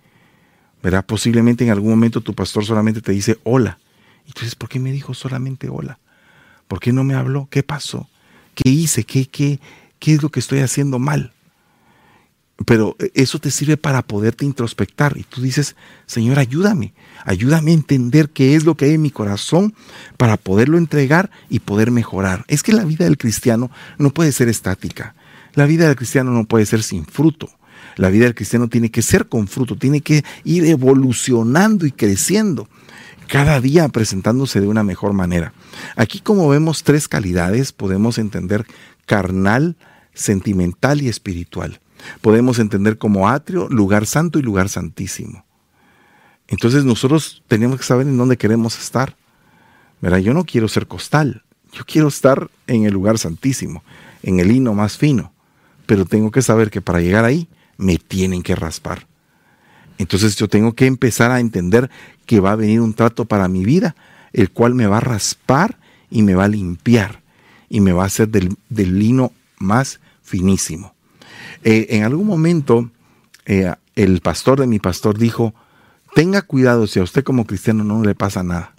[0.82, 1.06] ¿Verdad?
[1.06, 3.80] Posiblemente en algún momento tu pastor solamente te dice hola.
[4.26, 6.00] Y tú dices, ¿por qué me dijo solamente hola?
[6.68, 7.48] ¿Por qué no me habló?
[7.50, 8.08] ¿Qué pasó?
[8.56, 9.04] ¿Qué hice?
[9.04, 9.60] ¿Qué, qué,
[10.00, 11.33] qué es lo que estoy haciendo mal?
[12.66, 15.18] Pero eso te sirve para poderte introspectar.
[15.18, 16.94] Y tú dices, Señor, ayúdame,
[17.26, 19.74] ayúdame a entender qué es lo que hay en mi corazón
[20.18, 22.46] para poderlo entregar y poder mejorar.
[22.48, 25.16] Es que la vida del cristiano no puede ser estática.
[25.56, 27.50] La vida del cristiano no puede ser sin fruto.
[27.96, 32.68] La vida del cristiano tiene que ser con fruto, tiene que ir evolucionando y creciendo,
[33.28, 35.54] cada día presentándose de una mejor manera.
[35.96, 38.66] Aquí como vemos tres calidades, podemos entender
[39.06, 39.76] carnal,
[40.14, 41.80] sentimental y espiritual
[42.22, 45.46] podemos entender como atrio, lugar santo y lugar santísimo.
[46.48, 49.16] Entonces nosotros tenemos que saber en dónde queremos estar.
[50.02, 53.84] Mira, Yo no quiero ser costal, yo quiero estar en el lugar santísimo,
[54.22, 55.34] en el hino más fino,
[55.86, 59.08] pero tengo que saber que para llegar ahí me tienen que raspar.
[59.98, 61.90] Entonces yo tengo que empezar a entender
[62.26, 63.96] que va a venir un trato para mi vida,
[64.34, 65.78] el cual me va a raspar
[66.10, 67.22] y me va a limpiar
[67.70, 70.93] y me va a hacer del, del lino más finísimo.
[71.64, 72.92] Eh, en algún momento
[73.46, 75.54] eh, el pastor de mi pastor dijo,
[76.14, 78.74] tenga cuidado si a usted como cristiano no le pasa nada.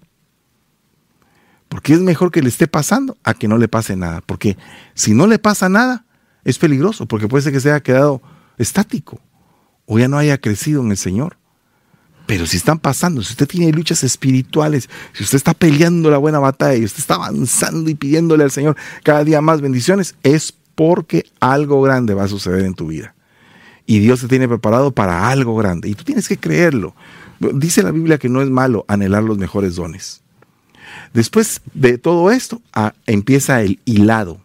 [1.68, 4.20] Porque es mejor que le esté pasando a que no le pase nada.
[4.20, 4.56] Porque
[4.94, 6.04] si no le pasa nada,
[6.44, 8.22] es peligroso, porque puede ser que se haya quedado
[8.58, 9.20] estático
[9.86, 11.36] o ya no haya crecido en el Señor.
[12.26, 16.38] Pero si están pasando, si usted tiene luchas espirituales, si usted está peleando la buena
[16.38, 21.26] batalla y usted está avanzando y pidiéndole al Señor cada día más bendiciones, es porque
[21.40, 23.14] algo grande va a suceder en tu vida.
[23.86, 25.88] Y Dios te tiene preparado para algo grande.
[25.88, 26.94] Y tú tienes que creerlo.
[27.38, 30.22] Dice la Biblia que no es malo anhelar los mejores dones.
[31.12, 34.40] Después de todo esto, ah, empieza el hilado.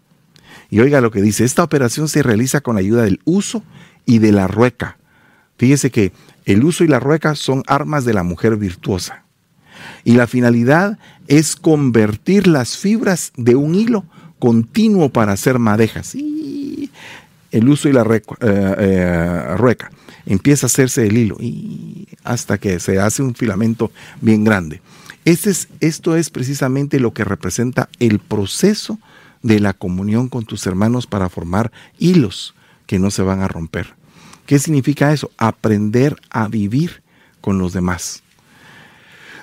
[0.70, 3.63] Y oiga lo que dice, esta operación se realiza con la ayuda del uso
[4.06, 4.98] y de la rueca.
[5.58, 6.12] Fíjese que
[6.46, 9.24] el uso y la rueca son armas de la mujer virtuosa.
[10.04, 14.06] Y la finalidad es convertir las fibras de un hilo
[14.39, 16.15] continuo para hacer madejas.
[16.15, 16.89] Y
[17.52, 19.91] el uso y la eh, eh, rueca.
[20.25, 24.82] Empieza a hacerse el hilo y hasta que se hace un filamento bien grande.
[25.25, 28.99] Este es, esto es precisamente lo que representa el proceso
[29.41, 32.54] de la comunión con tus hermanos para formar hilos
[32.86, 33.95] que no se van a romper.
[34.45, 35.32] ¿Qué significa eso?
[35.38, 37.02] Aprender a vivir
[37.41, 38.23] con los demás.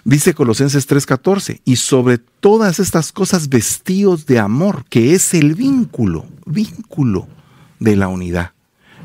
[0.06, 6.26] Dice Colosenses 3:14, y sobre todas estas cosas vestidos de amor, que es el vínculo,
[6.44, 7.26] vínculo
[7.80, 8.52] de la unidad.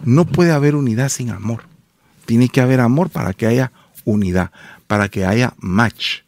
[0.05, 1.63] No puede haber unidad sin amor.
[2.27, 3.71] Tiene que haber amor para que haya
[4.05, 4.51] unidad,
[4.85, 6.19] para que haya match,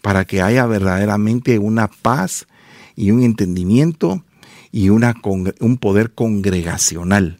[0.00, 2.46] para que haya verdaderamente una paz
[2.94, 4.22] y un entendimiento
[4.70, 5.16] y una,
[5.58, 7.39] un poder congregacional.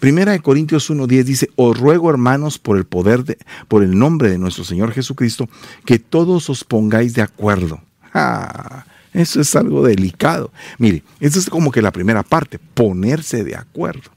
[0.00, 4.30] Primera de Corintios 1.10 dice, os ruego hermanos por el poder, de, por el nombre
[4.30, 5.48] de nuestro Señor Jesucristo,
[5.84, 7.80] que todos os pongáis de acuerdo.
[8.12, 10.52] Ah, eso es algo delicado.
[10.78, 14.10] Mire, eso es como que la primera parte, ponerse de acuerdo.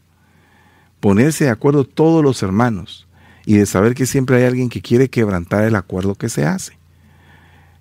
[1.00, 3.06] Ponerse de acuerdo todos los hermanos.
[3.46, 6.78] y de saber que siempre hay alguien que quiere quebrantar el acuerdo que se hace.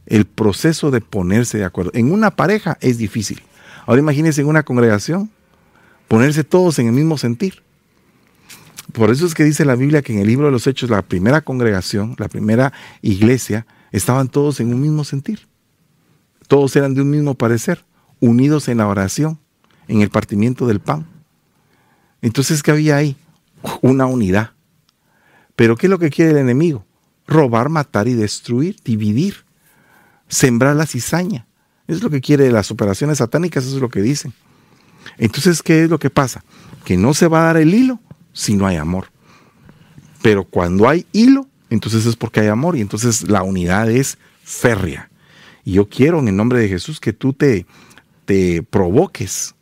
[0.06, 1.90] El proceso de ponerse de acuerdo.
[1.92, 3.42] En una pareja es difícil.
[3.84, 5.30] Ahora imagínense en una congregación,
[6.06, 7.62] ponerse todos en el mismo sentir.
[8.92, 11.02] Por eso es que dice la Biblia que en el libro de los Hechos, la
[11.02, 12.72] primera congregación, la primera
[13.02, 15.46] iglesia, estaban todos en un mismo sentir.
[16.46, 17.84] Todos eran de un mismo parecer,
[18.20, 19.38] unidos en la oración,
[19.86, 21.06] en el partimiento del pan.
[22.22, 23.16] Entonces, ¿qué había ahí?
[23.82, 24.52] Una unidad.
[25.54, 26.84] Pero ¿qué es lo que quiere el enemigo?
[27.26, 29.44] Robar, matar y destruir, dividir,
[30.28, 31.46] sembrar la cizaña.
[31.86, 34.32] Eso es lo que quiere las operaciones satánicas, eso es lo que dicen.
[35.18, 36.42] Entonces, ¿qué es lo que pasa?
[36.84, 38.00] Que no se va a dar el hilo
[38.38, 39.10] si no hay amor.
[40.22, 45.10] Pero cuando hay hilo, entonces es porque hay amor y entonces la unidad es férrea.
[45.64, 47.66] Y yo quiero en el nombre de Jesús que tú te,
[48.26, 49.56] te provoques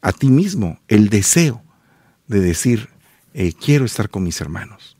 [0.00, 1.62] a ti mismo el deseo
[2.28, 2.88] de decir,
[3.34, 4.96] eh, quiero estar con mis hermanos.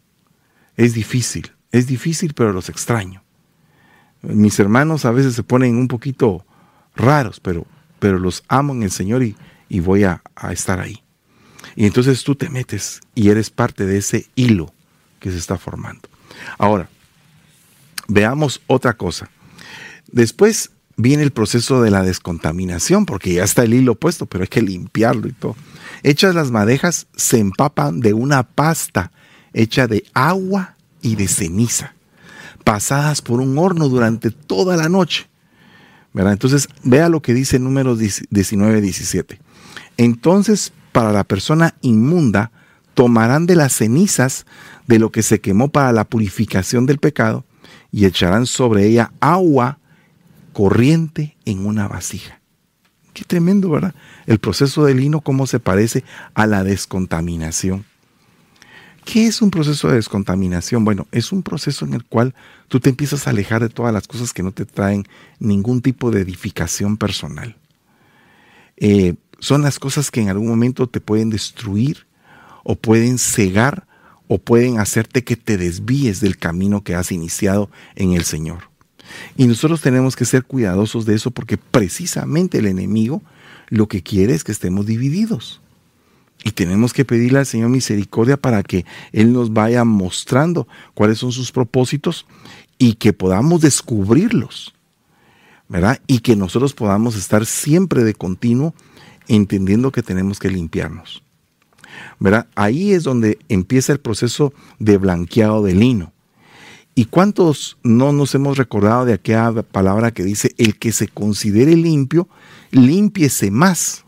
[0.76, 3.22] Es difícil, es difícil, pero los extraño.
[4.20, 6.44] Mis hermanos a veces se ponen un poquito
[6.94, 7.64] raros, pero,
[8.00, 9.34] pero los amo en el Señor y,
[9.70, 11.02] y voy a, a estar ahí.
[11.78, 14.74] Y entonces tú te metes y eres parte de ese hilo
[15.20, 16.08] que se está formando.
[16.58, 16.88] Ahora,
[18.08, 19.30] veamos otra cosa.
[20.10, 24.48] Después viene el proceso de la descontaminación, porque ya está el hilo puesto, pero hay
[24.48, 25.54] que limpiarlo y todo.
[26.02, 29.12] Hechas las madejas, se empapan de una pasta
[29.52, 31.94] hecha de agua y de ceniza,
[32.64, 35.28] pasadas por un horno durante toda la noche.
[36.12, 36.32] ¿Verdad?
[36.32, 39.38] Entonces, vea lo que dice números 19, 17.
[39.96, 42.50] Entonces, para la persona inmunda,
[42.94, 44.46] tomarán de las cenizas
[44.88, 47.44] de lo que se quemó para la purificación del pecado
[47.92, 49.78] y echarán sobre ella agua
[50.52, 52.40] corriente en una vasija.
[53.12, 53.94] Qué tremendo, ¿verdad?
[54.26, 56.02] El proceso del lino, cómo se parece
[56.34, 57.84] a la descontaminación.
[59.04, 60.84] ¿Qué es un proceso de descontaminación?
[60.84, 62.34] Bueno, es un proceso en el cual
[62.66, 65.04] tú te empiezas a alejar de todas las cosas que no te traen
[65.38, 67.54] ningún tipo de edificación personal.
[68.78, 72.06] Eh, son las cosas que en algún momento te pueden destruir
[72.64, 73.86] o pueden cegar
[74.26, 78.70] o pueden hacerte que te desvíes del camino que has iniciado en el Señor.
[79.36, 83.22] Y nosotros tenemos que ser cuidadosos de eso porque precisamente el enemigo
[83.68, 85.60] lo que quiere es que estemos divididos.
[86.44, 91.32] Y tenemos que pedirle al Señor misericordia para que Él nos vaya mostrando cuáles son
[91.32, 92.26] sus propósitos
[92.78, 94.74] y que podamos descubrirlos,
[95.68, 96.00] ¿verdad?
[96.06, 98.72] Y que nosotros podamos estar siempre de continuo
[99.28, 101.22] entendiendo que tenemos que limpiarnos.
[102.18, 102.46] ¿verdad?
[102.54, 106.12] Ahí es donde empieza el proceso de blanqueado del lino.
[106.94, 111.76] ¿Y cuántos no nos hemos recordado de aquella palabra que dice, el que se considere
[111.76, 112.28] limpio,
[112.72, 114.04] límpiese más?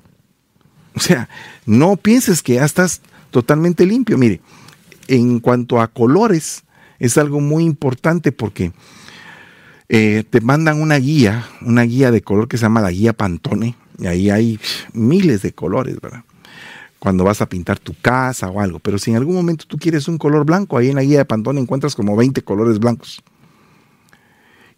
[0.94, 1.28] O sea,
[1.66, 4.18] no pienses que ya estás totalmente limpio.
[4.18, 4.40] Mire,
[5.06, 6.64] en cuanto a colores,
[6.98, 8.72] es algo muy importante porque
[9.88, 13.76] eh, te mandan una guía, una guía de color que se llama la guía Pantone,
[14.00, 14.58] y ahí hay
[14.92, 16.24] miles de colores, ¿verdad?
[17.00, 18.78] cuando vas a pintar tu casa o algo.
[18.78, 21.24] Pero si en algún momento tú quieres un color blanco, ahí en la guía de
[21.24, 23.22] Pantone encuentras como 20 colores blancos.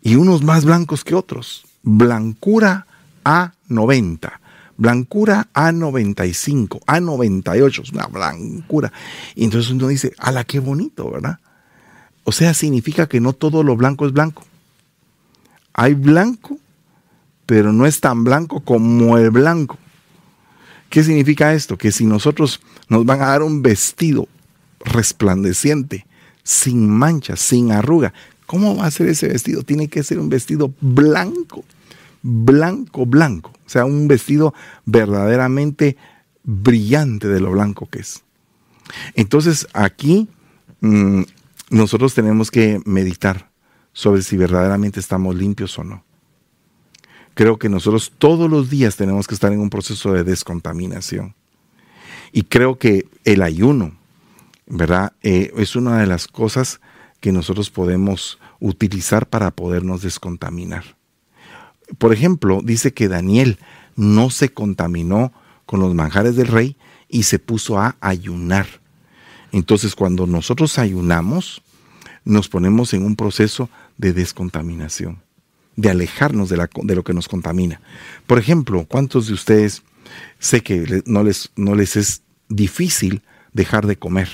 [0.00, 1.66] Y unos más blancos que otros.
[1.82, 2.86] Blancura
[3.24, 4.32] A90,
[4.76, 8.92] blancura A95, A98, es una blancura.
[9.34, 11.40] Y entonces uno dice, ala, qué bonito, ¿verdad?
[12.22, 14.44] O sea, significa que no todo lo blanco es blanco.
[15.74, 16.58] Hay blanco,
[17.52, 19.76] pero no es tan blanco como el blanco.
[20.88, 21.76] ¿Qué significa esto?
[21.76, 24.26] Que si nosotros nos van a dar un vestido
[24.80, 26.06] resplandeciente,
[26.42, 28.14] sin mancha, sin arruga,
[28.46, 29.64] ¿cómo va a ser ese vestido?
[29.64, 31.62] Tiene que ser un vestido blanco,
[32.22, 33.52] blanco, blanco.
[33.66, 34.54] O sea, un vestido
[34.86, 35.98] verdaderamente
[36.44, 38.22] brillante de lo blanco que es.
[39.14, 40.26] Entonces aquí
[40.80, 41.24] mm,
[41.68, 43.50] nosotros tenemos que meditar
[43.92, 46.02] sobre si verdaderamente estamos limpios o no
[47.34, 51.34] creo que nosotros todos los días tenemos que estar en un proceso de descontaminación.
[52.32, 53.92] Y creo que el ayuno,
[54.66, 55.12] ¿verdad?
[55.22, 56.80] Eh, es una de las cosas
[57.20, 60.96] que nosotros podemos utilizar para podernos descontaminar.
[61.98, 63.58] Por ejemplo, dice que Daniel
[63.96, 65.32] no se contaminó
[65.66, 66.76] con los manjares del rey
[67.08, 68.66] y se puso a ayunar.
[69.52, 71.62] Entonces, cuando nosotros ayunamos,
[72.24, 73.68] nos ponemos en un proceso
[73.98, 75.20] de descontaminación
[75.76, 77.80] de alejarnos de, la, de, lo que nos contamina.
[78.26, 79.82] Por ejemplo, ¿cuántos de ustedes
[80.38, 84.28] sé que no les, no les es difícil dejar de comer?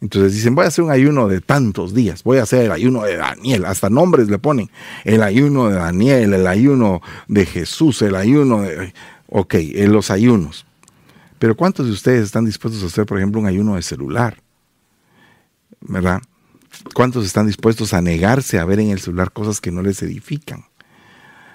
[0.00, 3.04] Entonces dicen, voy a hacer un ayuno de tantos días, voy a hacer el ayuno
[3.04, 4.70] de Daniel, hasta nombres le ponen,
[5.04, 8.92] el ayuno de Daniel, el ayuno de Jesús, el ayuno de...
[9.28, 9.54] Ok,
[9.88, 10.66] los ayunos.
[11.38, 14.36] Pero ¿cuántos de ustedes están dispuestos a hacer, por ejemplo, un ayuno de celular?
[15.80, 16.20] ¿Verdad?
[16.94, 20.64] ¿Cuántos están dispuestos a negarse a ver en el celular cosas que no les edifican?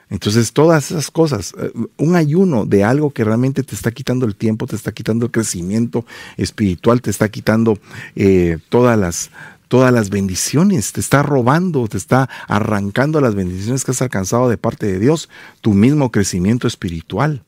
[0.09, 4.35] Entonces, todas esas cosas, eh, un ayuno de algo que realmente te está quitando el
[4.35, 6.05] tiempo, te está quitando el crecimiento
[6.35, 7.77] espiritual, te está quitando
[8.15, 9.29] eh, todas las
[9.67, 14.57] todas las bendiciones, te está robando, te está arrancando las bendiciones que has alcanzado de
[14.57, 15.29] parte de Dios,
[15.61, 17.43] tu mismo crecimiento espiritual.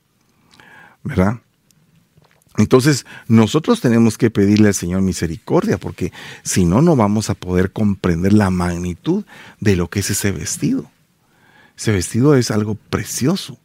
[1.04, 1.40] ¿Verdad?
[2.58, 6.12] Entonces, nosotros tenemos que pedirle al Señor misericordia, porque
[6.44, 9.24] si no, no vamos a poder comprender la magnitud
[9.60, 10.92] de lo que es ese vestido.
[11.78, 13.58] Ese vestido es algo precioso,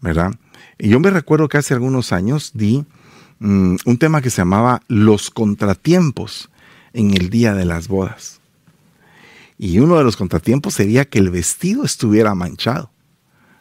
[0.00, 0.32] ¿verdad?
[0.78, 2.84] Y yo me recuerdo que hace algunos años di
[3.38, 6.50] mm, un tema que se llamaba Los contratiempos
[6.92, 8.40] en el día de las bodas.
[9.58, 12.90] Y uno de los contratiempos sería que el vestido estuviera manchado.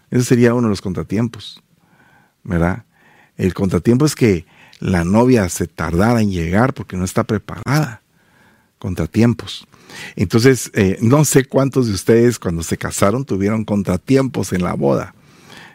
[0.09, 1.61] Ese sería uno de los contratiempos,
[2.43, 2.85] ¿verdad?
[3.37, 4.45] El contratiempo es que
[4.79, 8.01] la novia se tardara en llegar porque no está preparada.
[8.79, 9.67] Contratiempos.
[10.15, 15.13] Entonces, eh, no sé cuántos de ustedes cuando se casaron tuvieron contratiempos en la boda.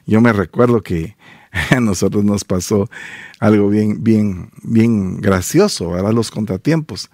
[0.06, 1.16] Yo me recuerdo que
[1.70, 2.90] a nosotros nos pasó
[3.38, 6.12] algo bien, bien, bien gracioso, ¿verdad?
[6.12, 7.10] Los contratiempos.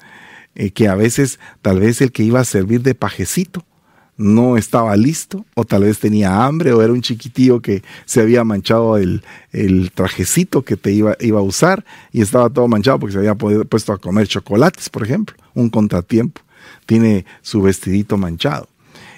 [0.55, 3.65] Eh, que a veces tal vez el que iba a servir de pajecito
[4.23, 8.45] no estaba listo, o tal vez tenía hambre, o era un chiquitillo que se había
[8.45, 9.23] manchado el,
[9.95, 13.93] trajecito que te iba, iba, a usar y estaba todo manchado porque se había puesto
[13.93, 16.41] a comer chocolates, por ejemplo, un contratiempo.
[16.87, 18.69] Tiene su vestidito manchado.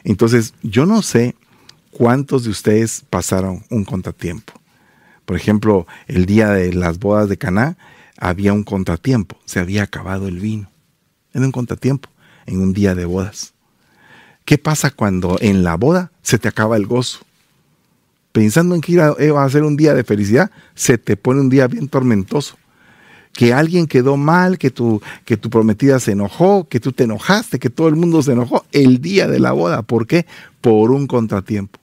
[0.02, 1.34] Entonces, yo no sé
[1.90, 4.52] cuántos de ustedes pasaron un contratiempo.
[5.24, 7.76] Por ejemplo, el día de las bodas de Caná
[8.18, 10.70] había un contratiempo, se había acabado el vino
[11.32, 12.09] en un contratiempo,
[12.46, 13.53] en un día de bodas.
[14.45, 17.20] ¿Qué pasa cuando en la boda se te acaba el gozo?
[18.32, 21.66] Pensando en que iba a ser un día de felicidad, se te pone un día
[21.66, 22.57] bien tormentoso.
[23.32, 27.59] Que alguien quedó mal, que tu, que tu prometida se enojó, que tú te enojaste,
[27.59, 29.82] que todo el mundo se enojó el día de la boda.
[29.82, 30.26] ¿Por qué?
[30.61, 31.80] Por un contratiempo.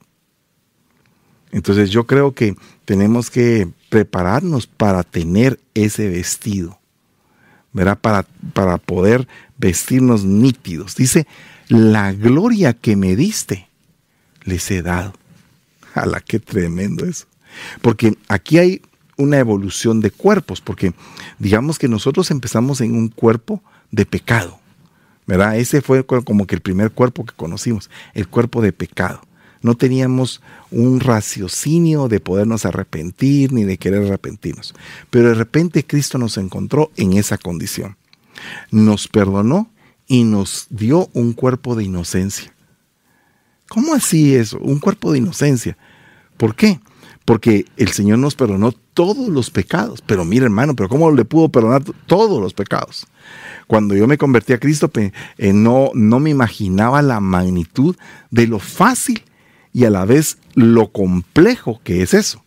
[1.50, 2.54] Entonces yo creo que
[2.84, 6.78] tenemos que prepararnos para tener ese vestido
[7.72, 7.98] ¿verdad?
[7.98, 10.94] Para, para poder vestirnos nítidos.
[10.94, 11.26] Dice,
[11.78, 13.68] la gloria que me diste,
[14.44, 15.14] les he dado.
[15.94, 17.26] la qué tremendo eso!
[17.80, 18.82] Porque aquí hay
[19.16, 20.94] una evolución de cuerpos, porque
[21.38, 24.58] digamos que nosotros empezamos en un cuerpo de pecado,
[25.26, 25.56] ¿verdad?
[25.56, 29.20] Ese fue como que el primer cuerpo que conocimos, el cuerpo de pecado
[29.62, 34.74] no teníamos un raciocinio de podernos arrepentir ni de querer arrepentirnos.
[35.08, 37.96] Pero de repente Cristo nos encontró en esa condición.
[38.70, 39.70] Nos perdonó
[40.12, 42.52] y nos dio un cuerpo de inocencia.
[43.70, 44.58] ¿Cómo así eso?
[44.58, 45.78] Un cuerpo de inocencia.
[46.36, 46.80] ¿Por qué?
[47.24, 50.02] Porque el Señor nos perdonó todos los pecados.
[50.04, 53.06] Pero mire hermano, pero ¿cómo le pudo perdonar todos los pecados?
[53.66, 57.96] Cuando yo me convertí a Cristo, eh, no, no me imaginaba la magnitud
[58.30, 59.22] de lo fácil
[59.72, 62.44] y a la vez lo complejo que es eso.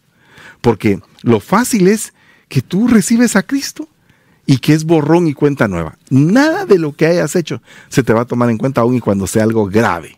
[0.62, 2.14] Porque lo fácil es
[2.48, 3.90] que tú recibes a Cristo
[4.46, 5.98] y que es borrón y cuenta nueva.
[6.10, 9.00] Nada de lo que hayas hecho se te va a tomar en cuenta aún y
[9.00, 10.18] cuando sea algo grave.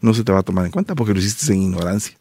[0.00, 2.16] No se te va a tomar en cuenta porque lo hiciste en ignorancia.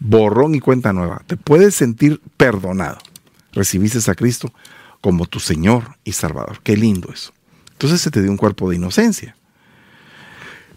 [0.00, 1.22] Borrón y cuenta nueva.
[1.26, 2.98] Te puedes sentir perdonado.
[3.52, 4.52] Recibiste a Cristo
[5.00, 6.60] como tu Señor y Salvador.
[6.62, 7.32] Qué lindo eso.
[7.72, 9.36] Entonces se te dio un cuerpo de inocencia.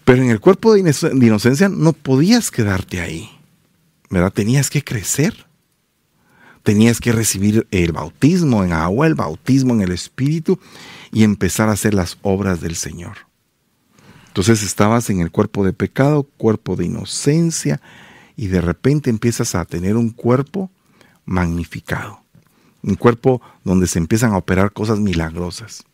[0.04, 3.30] Pero en el cuerpo de inocencia no podías quedarte ahí,
[4.08, 4.32] ¿verdad?
[4.32, 5.46] Tenías que crecer.
[6.62, 10.58] Tenías que recibir el bautismo en agua, el bautismo en el Espíritu
[11.12, 13.16] y empezar a hacer las obras del Señor.
[14.28, 17.80] Entonces estabas en el cuerpo de pecado, cuerpo de inocencia,
[18.36, 20.70] y de repente empiezas a tener un cuerpo
[21.24, 22.22] magnificado.
[22.82, 25.84] Un cuerpo donde se empiezan a operar cosas milagrosas.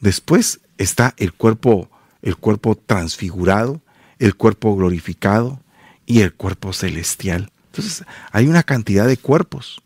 [0.00, 1.88] Después está el cuerpo
[2.22, 3.80] el cuerpo transfigurado,
[4.18, 5.60] el cuerpo glorificado
[6.06, 7.50] y el cuerpo celestial.
[7.70, 9.82] Entonces, hay una cantidad de cuerpos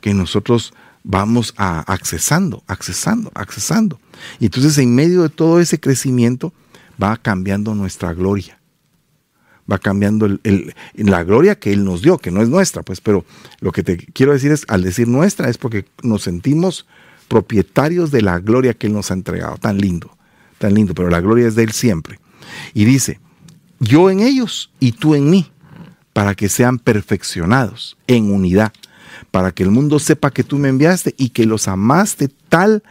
[0.00, 4.00] que nosotros vamos a accesando, accesando, accesando.
[4.38, 6.52] Y entonces en medio de todo ese crecimiento
[7.02, 8.58] va cambiando nuestra gloria.
[9.70, 10.38] Va cambiando
[10.94, 13.24] la gloria que Él nos dio, que no es nuestra, pues, pero
[13.60, 16.86] lo que te quiero decir es, al decir nuestra, es porque nos sentimos
[17.28, 19.58] propietarios de la gloria que Él nos ha entregado.
[19.58, 20.18] Tan lindo
[20.58, 22.20] tan lindo, pero la gloria es de Él siempre.
[22.74, 23.20] Y dice,
[23.80, 25.50] yo en ellos y tú en mí,
[26.18, 28.72] para que sean perfeccionados en unidad,
[29.30, 32.82] para que el mundo sepa que tú me enviaste y que los amaste tal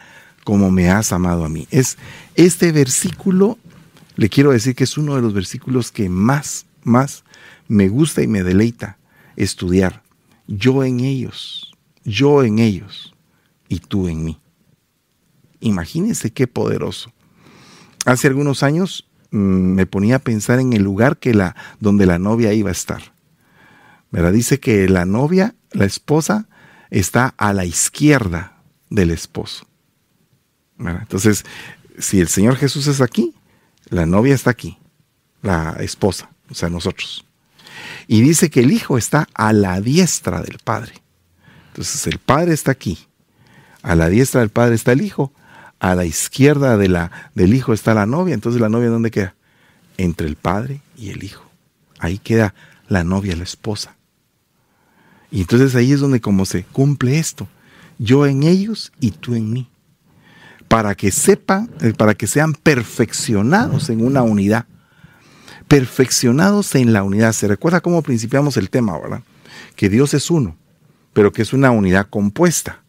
[0.46, 1.68] como me has amado a mí.
[1.70, 1.98] Es
[2.36, 3.58] este versículo,
[4.16, 7.26] le quiero decir que es uno de los versículos que más, más
[7.68, 8.98] me gusta y me deleita
[9.36, 10.04] estudiar.
[10.48, 11.74] Yo en ellos,
[12.06, 13.14] yo en ellos
[13.68, 14.40] y tú en mí.
[15.60, 17.12] Imagínense qué poderoso.
[18.06, 22.20] hace algunos años mm, me ponía a pensar en el lugar que la, donde la
[22.20, 23.17] novia iba a estar.
[24.12, 24.34] ¿Verdad?
[24.34, 26.48] Dice que la novia, la esposa,
[26.90, 28.58] está a la izquierda
[28.90, 29.68] del esposo.
[30.80, 31.44] Entonces,
[31.98, 33.34] si el Señor Jesús es aquí,
[33.90, 34.78] la novia está aquí,
[35.42, 37.26] la esposa, o sea, nosotros.
[38.08, 40.94] Y dice que el Hijo está a la diestra del Padre.
[41.70, 43.08] Entonces el Padre está aquí,
[43.82, 45.34] a la diestra del Padre está el Hijo,
[45.80, 48.34] a la izquierda de la, del Hijo está la novia.
[48.34, 49.36] Entonces la novia ¿dónde queda?
[49.98, 51.50] Entre el Padre y el Hijo.
[52.00, 52.54] Ahí queda
[52.88, 53.97] la novia, la esposa.
[55.32, 57.48] Y entonces ahí es donde como se cumple esto.
[58.00, 59.70] Yo en ellos y tú en mí.
[60.68, 64.66] Para que sepan, eh, para que sean perfeccionados en una unidad.
[65.68, 67.34] Perfeccionados en la unidad.
[67.34, 69.24] Se recuerda cómo principiamos el tema, ¿verdad?
[69.76, 70.56] Que Dios es uno,
[71.14, 72.84] pero que es una unidad compuesta,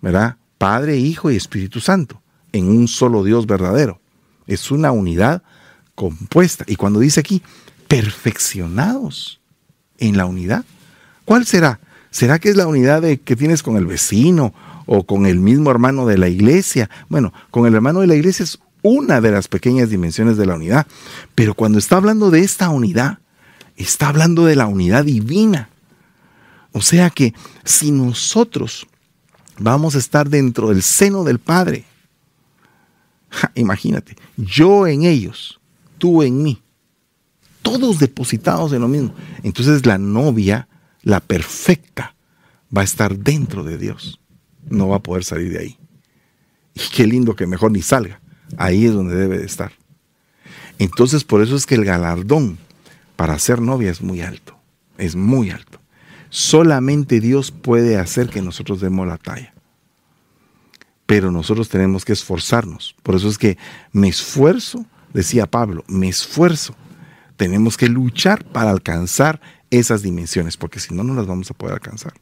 [0.00, 0.36] ¿verdad?
[0.58, 4.00] Padre, Hijo y Espíritu Santo, en un solo Dios verdadero.
[4.46, 5.42] Es una unidad
[5.94, 6.64] compuesta.
[6.66, 7.42] Y cuando dice aquí,
[7.88, 9.40] perfeccionados
[9.98, 10.64] en la unidad,
[11.32, 11.80] ¿cuál será?
[12.10, 14.52] ¿Será que es la unidad que tienes con el vecino
[14.84, 16.90] o con el mismo hermano de la iglesia?
[17.08, 20.56] Bueno, con el hermano de la iglesia es una de las pequeñas dimensiones de la
[20.56, 20.86] unidad.
[21.34, 23.20] Pero cuando está hablando de esta unidad,
[23.78, 25.70] está hablando de la unidad divina.
[26.72, 27.32] O sea que
[27.64, 28.86] si nosotros
[29.58, 31.86] vamos a estar dentro del seno del Padre.
[33.54, 35.58] imagínate, yo en ellos,
[35.96, 36.62] tú en mí,
[37.62, 39.14] todos depositados en lo mismo.
[39.42, 40.68] Entonces la novia,
[41.02, 42.14] la perfecta,
[42.74, 44.20] va a estar dentro de Dios.
[44.68, 45.78] No va a poder salir de ahí.
[46.74, 48.20] Y qué lindo que mejor ni salga.
[48.56, 49.72] Ahí es donde debe de estar.
[50.78, 52.58] Entonces por eso es que el galardón
[53.16, 54.56] para ser novia es muy alto.
[54.98, 55.80] Es muy alto.
[56.30, 59.52] Solamente Dios puede hacer que nosotros demos la talla.
[61.06, 62.94] Pero nosotros tenemos que esforzarnos.
[63.02, 63.58] Por eso es que
[63.92, 66.74] me esfuerzo, decía Pablo, me esfuerzo.
[67.36, 69.40] Tenemos que luchar para alcanzar
[69.72, 72.12] esas dimensiones, porque si no, no las vamos a poder alcanzar.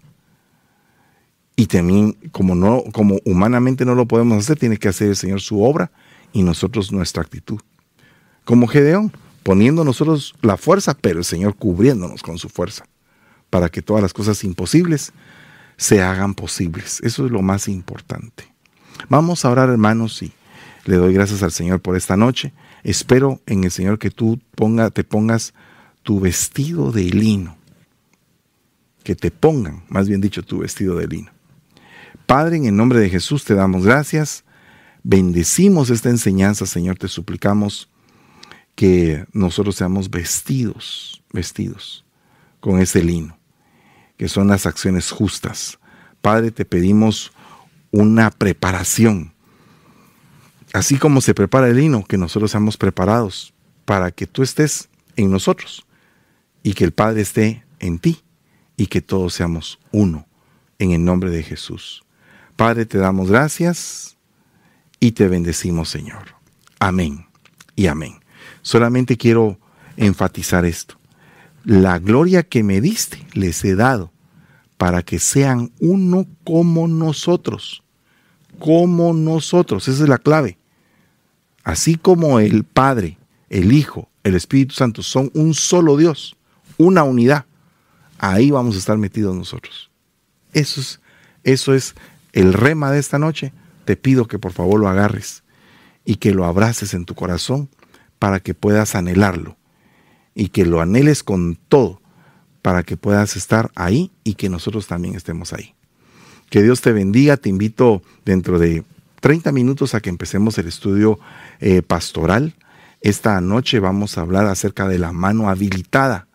[1.56, 5.40] Y también, como, no, como humanamente no lo podemos hacer, tiene que hacer el Señor
[5.40, 5.90] su obra
[6.32, 7.60] y nosotros nuestra actitud.
[8.44, 12.84] Como Gedeón, poniendo nosotros la fuerza, pero el Señor cubriéndonos con su fuerza
[13.50, 15.12] para que todas las cosas imposibles
[15.76, 17.00] se hagan posibles.
[17.02, 18.44] Eso es lo más importante.
[19.08, 20.32] Vamos a orar, hermanos, y
[20.84, 22.52] le doy gracias al Señor por esta noche.
[22.84, 25.52] Espero en el Señor que tú ponga, te pongas
[26.02, 27.56] tu vestido de lino.
[29.02, 31.30] Que te pongan, más bien dicho, tu vestido de lino.
[32.26, 34.44] Padre, en el nombre de Jesús te damos gracias.
[35.02, 36.98] Bendecimos esta enseñanza, Señor.
[36.98, 37.88] Te suplicamos
[38.74, 42.04] que nosotros seamos vestidos, vestidos
[42.60, 43.40] con ese lino
[44.20, 45.78] que son las acciones justas.
[46.20, 47.32] Padre, te pedimos
[47.90, 49.32] una preparación.
[50.74, 53.54] Así como se prepara el lino, que nosotros seamos preparados
[53.86, 55.86] para que tú estés en nosotros
[56.62, 58.22] y que el Padre esté en ti
[58.76, 60.26] y que todos seamos uno
[60.78, 62.04] en el nombre de Jesús.
[62.56, 64.16] Padre, te damos gracias
[64.98, 66.36] y te bendecimos, Señor.
[66.78, 67.26] Amén
[67.76, 68.20] y amén.
[68.62, 69.58] Solamente quiero
[69.96, 71.00] enfatizar esto
[71.64, 74.12] la gloria que me diste les he dado,
[74.76, 77.82] para que sean uno como nosotros,
[78.58, 80.58] como nosotros, esa es la clave.
[81.62, 83.18] Así como el Padre,
[83.50, 86.36] el Hijo, el Espíritu Santo son un solo Dios,
[86.80, 87.44] una unidad,
[88.18, 89.90] ahí vamos a estar metidos nosotros.
[90.54, 91.00] Eso es,
[91.44, 91.94] eso es
[92.32, 93.52] el rema de esta noche.
[93.84, 95.42] Te pido que por favor lo agarres
[96.06, 97.68] y que lo abraces en tu corazón
[98.18, 99.58] para que puedas anhelarlo
[100.34, 102.00] y que lo anheles con todo
[102.62, 105.74] para que puedas estar ahí y que nosotros también estemos ahí.
[106.48, 107.36] Que Dios te bendiga.
[107.36, 108.84] Te invito dentro de
[109.20, 111.20] 30 minutos a que empecemos el estudio
[111.60, 112.54] eh, pastoral.
[113.02, 116.26] Esta noche vamos a hablar acerca de la mano habilitada.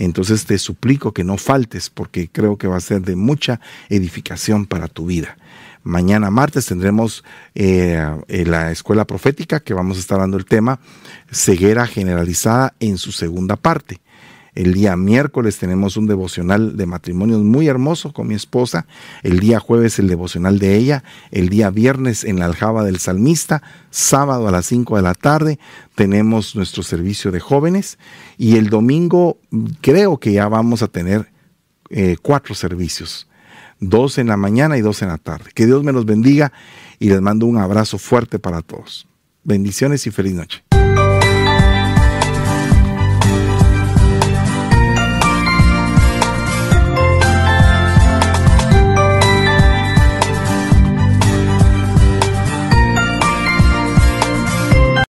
[0.00, 4.64] Entonces te suplico que no faltes porque creo que va a ser de mucha edificación
[4.64, 5.36] para tu vida.
[5.82, 7.24] Mañana martes tendremos
[7.56, 10.78] eh, la escuela profética que vamos a estar dando el tema
[11.32, 14.00] ceguera generalizada en su segunda parte.
[14.58, 18.86] El día miércoles tenemos un devocional de matrimonios muy hermoso con mi esposa.
[19.22, 21.04] El día jueves el devocional de ella.
[21.30, 23.62] El día viernes en la aljaba del salmista.
[23.90, 25.60] Sábado a las 5 de la tarde
[25.94, 28.00] tenemos nuestro servicio de jóvenes.
[28.36, 29.38] Y el domingo
[29.80, 31.30] creo que ya vamos a tener
[31.90, 33.28] eh, cuatro servicios
[33.78, 35.52] dos en la mañana y dos en la tarde.
[35.54, 36.52] Que Dios me los bendiga
[36.98, 39.06] y les mando un abrazo fuerte para todos.
[39.44, 40.67] Bendiciones y feliz noche.